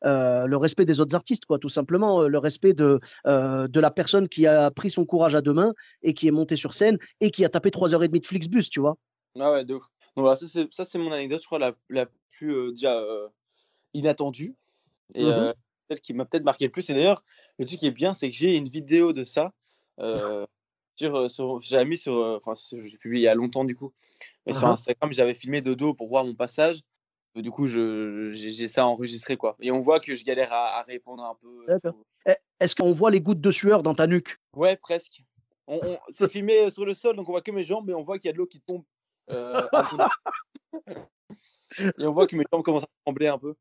le 0.04 0.56
respect 0.56 0.86
des 0.86 1.00
autres 1.00 1.16
artistes, 1.16 1.46
quoi, 1.46 1.60
tout 1.60 1.70
simplement. 1.70 2.28
le 2.28 2.38
respect 2.38 2.74
de, 2.74 3.00
de 3.26 3.80
la 3.80 3.92
personne 3.92 4.28
qui 4.28 4.48
a 4.48 4.72
pris 4.72 4.90
son 4.90 5.06
courage 5.06 5.36
à 5.36 5.42
deux 5.42 5.54
mains 5.54 5.74
et 6.02 6.14
qui 6.14 6.28
est 6.28 6.32
montée 6.32 6.56
sur 6.56 6.74
scène 6.74 6.98
et 7.22 7.32
qui 7.32 7.46
a 7.46 7.50
tapé 7.50 7.72
trois 7.72 7.94
heures 7.94 8.04
et 8.04 8.08
demie 8.08 8.20
de 8.20 8.26
Flixbus, 8.26 8.70
tu 8.70 8.80
vois. 8.80 8.98
Ah 9.40 9.52
ouais, 9.52 9.66
de 9.66 9.76
ouf. 9.76 9.84
Donc 10.16 10.26
voilà, 10.26 10.36
ça 10.36 10.86
c'est 10.86 11.00
mon 11.00 11.12
anecdote, 11.12 11.42
je 11.42 11.48
crois 11.48 11.60
la, 11.60 11.74
la 11.90 12.08
plus 12.32 12.72
déjà 12.72 13.02
inattendue 13.94 14.56
et 15.14 15.26
euh, 15.26 15.54
celle 15.90 16.02
qui 16.02 16.14
m'a 16.14 16.26
peut-être 16.26 16.44
marqué 16.44 16.66
le 16.66 16.72
plus. 16.72 16.90
Et 16.90 16.94
d'ailleurs, 16.94 17.24
le 17.58 17.66
truc 17.66 17.80
qui 17.80 17.88
est 17.88 17.92
bien, 17.92 18.14
c'est 18.14 18.30
que 18.30 18.36
j'ai 18.36 18.56
une 18.56 18.68
vidéo 18.70 19.14
de 19.14 19.24
ça. 19.24 19.54
euh, 20.00 20.46
sur, 20.96 21.16
euh, 21.16 21.30
sur, 21.30 21.62
j'avais 21.62 21.86
mis 21.86 21.98
sur, 21.98 22.14
euh, 22.16 22.38
enfin, 22.44 22.54
j'ai 22.74 22.98
publié 22.98 23.22
il 23.22 23.26
y 23.26 23.30
a 23.30 23.36
longtemps 23.36 23.64
du 23.66 23.76
coup, 23.76 23.94
mais 24.46 24.54
sur 24.54 24.68
Mhm. 24.68 24.74
Instagram, 24.74 25.14
j'avais 25.14 25.34
filmé 25.34 25.62
de 25.62 25.74
dos 25.74 25.94
pour 25.94 26.10
voir 26.10 26.26
mon 26.26 26.36
passage. 26.36 26.80
Du 27.36 27.52
coup, 27.52 27.68
j'ai, 27.68 28.68
ça 28.68 28.86
enregistré 28.86 29.38
quoi. 29.38 29.56
Et 29.62 29.72
on 29.72 29.80
voit 29.80 30.00
que 30.00 30.14
je 30.16 30.26
galère 30.26 30.52
à, 30.52 30.80
à 30.80 30.84
répondre 30.84 31.24
un 31.24 31.36
peu. 31.36 31.80
Eh, 32.26 32.34
Est-ce 32.60 32.76
qu'on 32.76 32.92
voit 32.92 33.12
les 33.12 33.22
gouttes 33.22 33.40
de 33.40 33.52
sueur 33.52 33.82
dans 33.84 33.96
ta 33.96 34.08
nuque? 34.08 34.38
Ouais, 34.56 34.76
presque. 34.76 35.22
On, 35.68 35.80
on- 35.82 36.00
c'est 36.14 36.30
filmé 36.30 36.70
sur 36.70 36.84
le 36.86 36.94
sol, 36.94 37.16
donc 37.16 37.30
on 37.30 37.32
voit 37.32 37.42
que 37.42 37.52
mes 37.52 37.64
jambes, 37.64 37.86
mais 37.88 37.94
on 37.94 38.04
voit 38.04 38.20
qu'il 38.20 38.28
y 38.28 38.30
a 38.30 38.34
de 38.34 38.38
l'eau 38.40 38.48
qui 38.48 38.60
tombe. 38.60 38.84
euh. 39.30 39.66
Et 41.98 42.06
on 42.06 42.12
voit 42.12 42.28
que 42.28 42.36
mes 42.36 42.44
jambes 42.52 42.64
commencent 42.64 42.84
à 42.84 42.88
trembler 43.06 43.28
un 43.28 43.38
peu. 43.38 43.56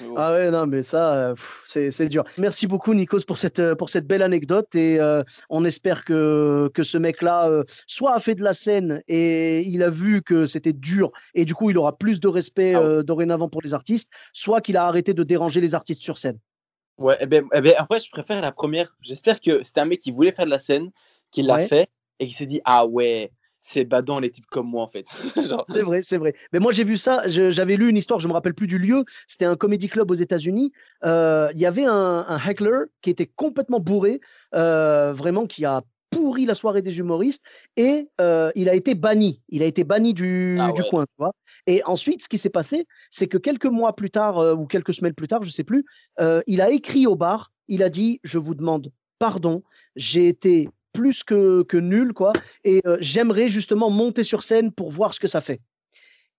Bon. 0.00 0.14
Ah 0.16 0.32
ouais, 0.32 0.50
non, 0.50 0.66
mais 0.66 0.82
ça, 0.82 1.14
euh, 1.14 1.34
c'est 1.64 2.08
dur. 2.08 2.24
Merci 2.38 2.66
beaucoup, 2.66 2.92
Nikos, 2.94 3.20
pour 3.26 3.38
cette, 3.38 3.58
euh, 3.60 3.74
pour 3.74 3.88
cette 3.88 4.06
belle 4.06 4.22
anecdote. 4.22 4.74
Et 4.74 5.00
euh, 5.00 5.22
on 5.48 5.64
espère 5.64 6.04
que, 6.04 6.70
que 6.74 6.82
ce 6.82 6.98
mec-là, 6.98 7.48
euh, 7.48 7.64
soit 7.86 8.14
a 8.14 8.20
fait 8.20 8.34
de 8.34 8.42
la 8.42 8.52
scène 8.52 9.02
et 9.08 9.60
il 9.62 9.82
a 9.82 9.90
vu 9.90 10.22
que 10.22 10.46
c'était 10.46 10.72
dur, 10.74 11.10
et 11.34 11.44
du 11.44 11.54
coup, 11.54 11.70
il 11.70 11.78
aura 11.78 11.96
plus 11.96 12.20
de 12.20 12.28
respect 12.28 12.74
Ah 12.74 12.80
ouais. 12.80 12.86
euh, 12.86 13.02
dorénavant 13.02 13.48
pour 13.48 13.62
les 13.62 13.74
artistes, 13.74 14.10
soit 14.32 14.60
qu'il 14.60 14.76
a 14.76 14.84
arrêté 14.86 15.14
de 15.14 15.22
déranger 15.22 15.60
les 15.60 15.74
artistes 15.74 16.02
sur 16.02 16.18
scène. 16.18 16.38
Ouais, 16.98 17.16
eh 17.20 17.26
ben, 17.26 17.44
eh 17.54 17.60
ben, 17.60 17.74
en 17.78 17.84
vrai, 17.84 18.00
je 18.00 18.10
préfère 18.10 18.40
la 18.40 18.52
première. 18.52 18.96
J'espère 19.02 19.40
que 19.40 19.62
c'était 19.62 19.80
un 19.80 19.84
mec 19.84 20.00
qui 20.00 20.10
voulait 20.12 20.32
faire 20.32 20.46
de 20.46 20.50
la 20.50 20.58
scène, 20.58 20.90
qui 21.30 21.42
l'a 21.42 21.56
Ouais. 21.56 21.66
fait 21.68 21.88
et 22.20 22.26
qui 22.26 22.32
s'est 22.32 22.46
dit 22.46 22.60
Ah 22.64 22.86
ouais, 22.86 23.32
c'est 23.66 23.84
badant 23.84 24.20
les 24.20 24.30
types 24.30 24.46
comme 24.46 24.68
moi 24.68 24.84
en 24.84 24.86
fait. 24.86 25.06
C'est 25.68 25.82
vrai, 25.82 26.00
c'est 26.02 26.18
vrai. 26.18 26.34
Mais 26.52 26.60
moi, 26.60 26.70
j'ai 26.70 26.84
vu 26.84 26.96
ça. 26.96 27.26
J'avais 27.26 27.74
lu 27.74 27.88
une 27.88 27.96
histoire, 27.96 28.20
je 28.20 28.28
me 28.28 28.32
rappelle 28.32 28.54
plus 28.54 28.68
du 28.68 28.78
lieu. 28.78 29.04
C'était 29.26 29.44
un 29.44 29.56
comedy 29.56 29.88
club 29.88 30.08
aux 30.10 30.14
États-Unis. 30.14 30.72
Euh, 31.04 31.48
Il 31.52 31.58
y 31.58 31.66
avait 31.66 31.84
un, 31.84 32.24
un 32.28 32.38
heckler 32.38 32.84
qui 33.02 33.10
était 33.10 33.26
complètement 33.26 33.80
bourré, 33.80 34.20
euh, 34.54 35.12
vraiment, 35.12 35.46
qui 35.46 35.64
a 35.64 35.82
pourri 36.10 36.46
la 36.46 36.54
soirée 36.54 36.80
des 36.80 36.98
humoristes. 36.98 37.44
Et 37.76 38.08
euh, 38.20 38.52
il 38.54 38.68
a 38.68 38.74
été 38.74 38.94
banni. 38.94 39.42
Il 39.48 39.64
a 39.64 39.66
été 39.66 39.82
banni 39.82 40.14
du, 40.14 40.58
Ah 40.60 40.70
du 40.70 40.82
coin. 40.88 41.04
Tu 41.04 41.14
vois 41.18 41.32
et 41.66 41.82
ensuite, 41.84 42.22
ce 42.22 42.28
qui 42.28 42.38
s'est 42.38 42.50
passé, 42.50 42.86
c'est 43.10 43.26
que 43.26 43.38
quelques 43.38 43.66
mois 43.66 43.96
plus 43.96 44.10
tard, 44.10 44.56
ou 44.56 44.66
quelques 44.66 44.94
semaines 44.94 45.14
plus 45.14 45.26
tard, 45.26 45.42
je 45.42 45.50
sais 45.50 45.64
plus, 45.64 45.84
il 46.46 46.60
a 46.60 46.70
écrit 46.70 47.08
au 47.08 47.16
bar. 47.16 47.50
Il 47.66 47.82
a 47.82 47.88
dit 47.88 48.20
Je 48.22 48.38
vous 48.38 48.54
demande 48.54 48.92
pardon. 49.18 49.62
J'ai 49.96 50.28
été 50.28 50.68
plus 50.96 51.22
que, 51.22 51.62
que 51.64 51.76
nul, 51.76 52.12
quoi. 52.12 52.32
Et 52.64 52.80
euh, 52.86 52.96
j'aimerais 53.00 53.48
justement 53.48 53.90
monter 53.90 54.24
sur 54.24 54.42
scène 54.42 54.72
pour 54.72 54.90
voir 54.90 55.12
ce 55.12 55.20
que 55.20 55.28
ça 55.28 55.40
fait. 55.40 55.60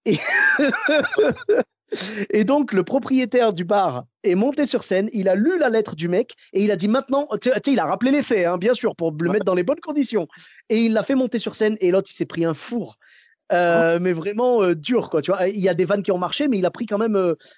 Et, 0.05 0.17
et 2.31 2.43
donc, 2.43 2.73
le 2.73 2.83
propriétaire 2.83 3.53
du 3.53 3.65
bar 3.65 4.05
est 4.23 4.35
monté 4.35 4.65
sur 4.65 4.83
scène, 4.83 5.09
il 5.13 5.29
a 5.29 5.35
lu 5.35 5.59
la 5.59 5.69
lettre 5.69 5.95
du 5.95 6.07
mec 6.07 6.35
et 6.53 6.63
il 6.63 6.71
a 6.71 6.75
dit 6.75 6.87
maintenant, 6.87 7.27
tu 7.41 7.49
sais, 7.49 7.71
il 7.71 7.79
a 7.79 7.85
rappelé 7.85 8.11
les 8.11 8.23
faits, 8.23 8.47
hein, 8.47 8.57
bien 8.57 8.73
sûr, 8.73 8.95
pour 8.95 9.11
le 9.11 9.29
mettre 9.29 9.45
dans 9.45 9.55
les 9.55 9.63
bonnes 9.63 9.79
conditions. 9.79 10.27
Et 10.69 10.81
il 10.81 10.93
l'a 10.93 11.03
fait 11.03 11.15
monter 11.15 11.39
sur 11.39 11.55
scène 11.55 11.77
et 11.81 11.91
l'autre, 11.91 12.09
il 12.11 12.15
s'est 12.15 12.25
pris 12.25 12.45
un 12.45 12.53
four. 12.53 12.97
Euh, 13.53 13.99
mais 14.01 14.11
vraiment 14.11 14.61
euh, 14.61 14.75
dur, 14.75 15.09
quoi. 15.09 15.21
Tu 15.21 15.31
vois, 15.31 15.47
il 15.47 15.59
y 15.59 15.69
a 15.69 15.73
des 15.73 15.85
vannes 15.85 16.03
qui 16.03 16.11
ont 16.11 16.17
marché, 16.17 16.47
mais 16.47 16.57
il 16.57 16.65
a 16.65 16.71
pris 16.71 16.85
quand 16.85 16.97
même. 16.97 17.15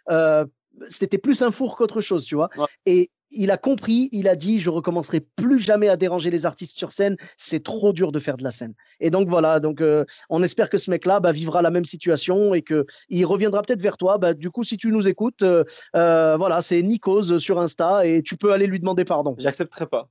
euh, 0.10 0.46
c'était 0.88 1.18
plus 1.18 1.42
un 1.42 1.52
four 1.52 1.76
qu'autre 1.76 2.02
chose, 2.02 2.26
tu 2.26 2.36
vois. 2.36 2.50
Ouais. 2.58 2.68
Et 2.86 3.10
il 3.32 3.52
a 3.52 3.58
compris, 3.58 4.10
il 4.12 4.28
a 4.28 4.36
dit 4.36 4.60
Je 4.60 4.70
recommencerai 4.70 5.20
plus 5.20 5.60
jamais 5.60 5.90
à 5.90 5.98
déranger 5.98 6.30
les 6.30 6.46
artistes 6.46 6.78
sur 6.78 6.92
scène, 6.92 7.18
c'est 7.38 7.64
trop 7.64 7.94
dur 7.94 8.12
de 8.12 8.20
faire 8.20 8.38
de 8.38 8.44
la 8.44 8.52
scène. 8.52 8.74
Et 9.00 9.10
donc 9.10 9.30
voilà, 9.30 9.60
donc 9.60 9.82
euh, 9.82 10.06
on 10.30 10.44
espère 10.44 10.70
que 10.70 10.78
ce 10.78 10.90
mec-là 10.90 11.20
bah, 11.20 11.32
vivra 11.32 11.62
la 11.62 11.72
même 11.72 11.86
situation 11.86 12.54
et 12.54 12.62
qu'il 12.62 13.26
reviendra 13.26 13.62
peut-être 13.62 13.82
vers 13.82 13.98
toi. 13.98 14.18
Bah, 14.18 14.34
du 14.34 14.50
coup, 14.50 14.64
si 14.64 14.78
tu 14.78 14.92
nous 14.92 15.08
écoutes, 15.08 15.42
euh, 15.42 15.64
euh, 15.96 16.38
voilà, 16.38 16.62
c'est 16.62 16.82
Nikos 16.82 17.40
sur 17.40 17.60
Insta 17.60 18.06
et 18.06 18.24
tu 18.24 18.38
peux 18.38 18.52
aller 18.54 18.68
lui 18.68 18.80
demander 18.80 19.06
pardon. 19.06 19.36
J'accepterai 19.38 19.88
pas. 19.88 20.10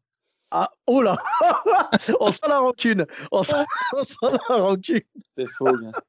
Ah, 0.51 0.71
oh 0.87 1.03
là 1.03 1.19
On 2.21 2.33
sent 2.33 2.49
la 2.49 2.61
rancune 2.61 3.07
On 3.33 3.43
sent, 3.43 3.65
on 3.93 4.03
sent 4.05 4.39
la 4.49 4.57
rancune 4.57 5.03
C'est 5.37 5.47
faux, 5.47 5.77
bien 5.77 5.93
sûr. 5.93 6.03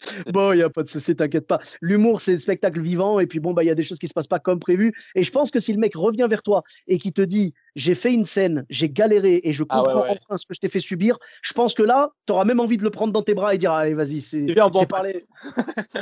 Bon, 0.32 0.52
il 0.52 0.56
n'y 0.56 0.62
a 0.62 0.70
pas 0.70 0.82
de 0.82 0.88
souci, 0.88 1.14
t'inquiète 1.16 1.46
pas. 1.46 1.58
L'humour, 1.80 2.20
c'est 2.20 2.32
le 2.32 2.38
spectacle 2.38 2.80
vivant, 2.80 3.18
et 3.20 3.26
puis 3.26 3.40
bon, 3.40 3.52
bah, 3.52 3.62
il 3.64 3.66
y 3.66 3.70
a 3.70 3.74
des 3.74 3.82
choses 3.82 3.98
qui 3.98 4.08
se 4.08 4.14
passent 4.14 4.26
pas 4.28 4.38
comme 4.38 4.58
prévu. 4.60 4.92
Et 5.14 5.22
je 5.24 5.30
pense 5.32 5.50
que 5.50 5.60
si 5.60 5.72
le 5.72 5.78
mec 5.78 5.94
revient 5.96 6.26
vers 6.30 6.42
toi 6.42 6.62
et 6.86 6.98
qui 6.98 7.12
te 7.12 7.22
dit 7.22 7.54
j'ai 7.76 7.94
fait 7.94 8.12
une 8.12 8.24
scène, 8.24 8.64
j'ai 8.70 8.88
galéré 8.88 9.40
et 9.44 9.52
je 9.52 9.64
Ah 9.68 9.80
ouais, 9.82 9.86
comprends 9.88 10.02
ouais. 10.02 10.10
enfin 10.10 10.36
ce 10.36 10.46
que 10.46 10.54
je 10.54 10.60
t'ai 10.60 10.68
fait 10.68 10.80
subir, 10.80 11.18
je 11.42 11.52
pense 11.52 11.74
que 11.74 11.82
là, 11.82 12.10
tu 12.26 12.32
auras 12.32 12.44
même 12.44 12.60
envie 12.60 12.76
de 12.76 12.84
le 12.84 12.90
prendre 12.90 13.12
dans 13.12 13.22
tes 13.22 13.34
bras 13.34 13.54
et 13.54 13.58
dire 13.58 13.72
allez, 13.72 13.94
vas-y, 13.94 14.20
c'est. 14.20 14.40
Viens, 14.40 14.70
on 14.72 14.84
parler. 14.86 15.24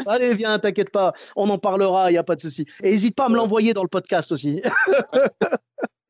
Allez, 0.06 0.34
viens, 0.34 0.58
t'inquiète 0.58 0.90
pas, 0.90 1.12
on 1.36 1.48
en 1.50 1.58
parlera, 1.58 2.10
il 2.10 2.14
n'y 2.14 2.18
a 2.18 2.22
pas 2.24 2.36
de 2.36 2.40
souci. 2.40 2.66
Et 2.82 2.90
n'hésite 2.90 3.14
pas 3.14 3.24
à 3.26 3.28
me 3.28 3.34
Ouais. 3.34 3.40
l'envoyer 3.40 3.74
dans 3.74 3.82
le 3.82 3.88
podcast 3.88 4.32
aussi. 4.32 4.62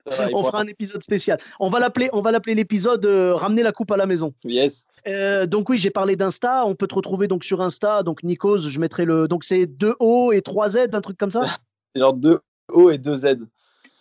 On 0.32 0.44
fera 0.44 0.60
un 0.60 0.66
épisode 0.66 1.02
spécial. 1.02 1.38
On 1.58 1.68
va 1.68 1.80
l'appeler, 1.80 2.08
on 2.12 2.20
va 2.20 2.30
l'appeler 2.30 2.54
l'épisode 2.54 3.04
euh, 3.06 3.34
Ramener 3.34 3.62
la 3.62 3.72
coupe 3.72 3.90
à 3.90 3.96
la 3.96 4.06
maison. 4.06 4.34
Yes. 4.44 4.86
Euh, 5.06 5.46
donc 5.46 5.68
oui, 5.68 5.78
j'ai 5.78 5.90
parlé 5.90 6.16
d'Insta. 6.16 6.64
On 6.66 6.74
peut 6.74 6.86
te 6.86 6.94
retrouver 6.94 7.28
donc 7.28 7.44
sur 7.44 7.60
Insta. 7.60 8.02
Donc 8.02 8.22
Nikos, 8.22 8.58
je 8.58 8.78
mettrai 8.78 9.04
le. 9.04 9.28
Donc 9.28 9.44
c'est 9.44 9.66
2 9.66 9.94
O 9.98 10.32
et 10.32 10.42
3 10.42 10.68
Z, 10.70 10.76
un 10.92 11.00
truc 11.00 11.18
comme 11.18 11.30
ça? 11.30 11.42
Genre 11.96 12.14
2 12.14 12.38
O 12.72 12.90
et 12.90 12.98
2 12.98 13.14
Z. 13.14 13.26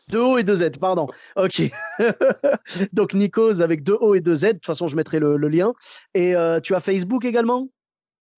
2 0.09 0.19
O 0.19 0.37
et 0.37 0.43
2 0.43 0.55
Z, 0.55 0.71
pardon. 0.79 1.07
Ok. 1.35 1.63
donc 2.93 3.13
Nikos 3.13 3.61
avec 3.61 3.83
2 3.83 3.97
O 3.99 4.15
et 4.15 4.21
2 4.21 4.35
Z. 4.35 4.41
De 4.41 4.51
toute 4.53 4.65
façon, 4.65 4.87
je 4.87 4.95
mettrai 4.95 5.19
le, 5.19 5.37
le 5.37 5.47
lien. 5.47 5.73
Et 6.13 6.35
euh, 6.35 6.59
tu 6.59 6.75
as 6.75 6.79
Facebook 6.79 7.25
également? 7.25 7.69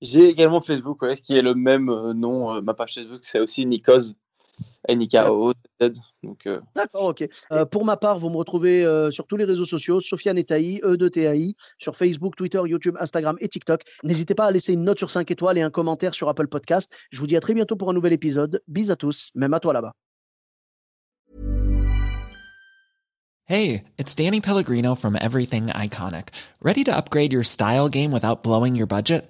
J'ai 0.01 0.30
également 0.30 0.62
Facebook, 0.62 1.01
ouais, 1.01 1.17
qui 1.17 1.36
est 1.36 1.41
le 1.41 1.56
même 1.56 1.86
nom. 2.12 2.62
ma 2.62 2.75
page 2.75 2.93
Facebook, 2.93 3.21
c'est 3.23 3.39
aussi 3.39 3.65
Nikos. 3.65 4.13
N-I-K-O-Z. 4.88 5.93
Donc, 6.23 6.47
euh, 6.47 6.60
D'accord, 6.76 7.06
ok. 7.06 7.28
Euh, 7.52 7.65
pour 7.65 7.86
ma 7.86 7.97
part, 7.97 8.19
vous 8.19 8.30
me 8.30 8.38
retrouvez 8.38 8.84
euh, 8.86 9.12
sur 9.12 9.28
tous 9.28 9.38
les 9.38 9.45
réseaux 9.45 9.65
sociaux, 9.65 10.00
Sofiane 10.00 10.38
Etaï, 10.38 10.82
E 10.84 10.97
de 10.97 11.08
TAI, 11.08 11.56
sur 11.78 11.95
Facebook, 11.95 12.36
Twitter, 12.36 12.62
YouTube, 12.65 12.95
Instagram 13.00 13.38
et 13.39 13.47
TikTok. 13.47 13.84
N'hésitez 14.04 14.36
pas 14.36 14.45
à 14.45 14.52
laisser 14.52 14.73
une 14.73 14.84
note 14.84 14.97
sur 14.97 15.10
5 15.10 15.30
étoiles 15.30 15.58
et 15.58 15.62
un 15.62 15.69
commentaire 15.69 16.13
sur 16.13 16.30
Apple 16.30 16.47
Podcast. 16.47 16.91
Je 17.12 17.19
vous 17.19 17.28
dis 17.28 17.36
à 17.36 17.39
très 17.39 17.54
bientôt 17.54 17.76
pour 17.76 17.89
un 17.89 17.93
nouvel 17.93 18.13
épisode. 18.13 18.62
Bis 18.67 18.89
à 18.89 18.95
tous, 18.95 19.30
même 19.36 19.54
à 19.54 19.60
toi 19.60 19.73
là-bas. 19.73 19.93
Hey, 23.50 23.86
it's 23.97 24.13
Danny 24.13 24.41
Pellegrino 24.41 24.93
from 24.93 25.15
Everything 25.15 25.67
Iconic. 25.67 26.30
Ready 26.62 26.84
to 26.84 26.93
upgrade 26.93 27.32
your 27.32 27.43
style 27.43 27.88
game 27.88 28.12
without 28.12 28.43
blowing 28.43 28.76
your 28.76 28.88
budget? 28.88 29.30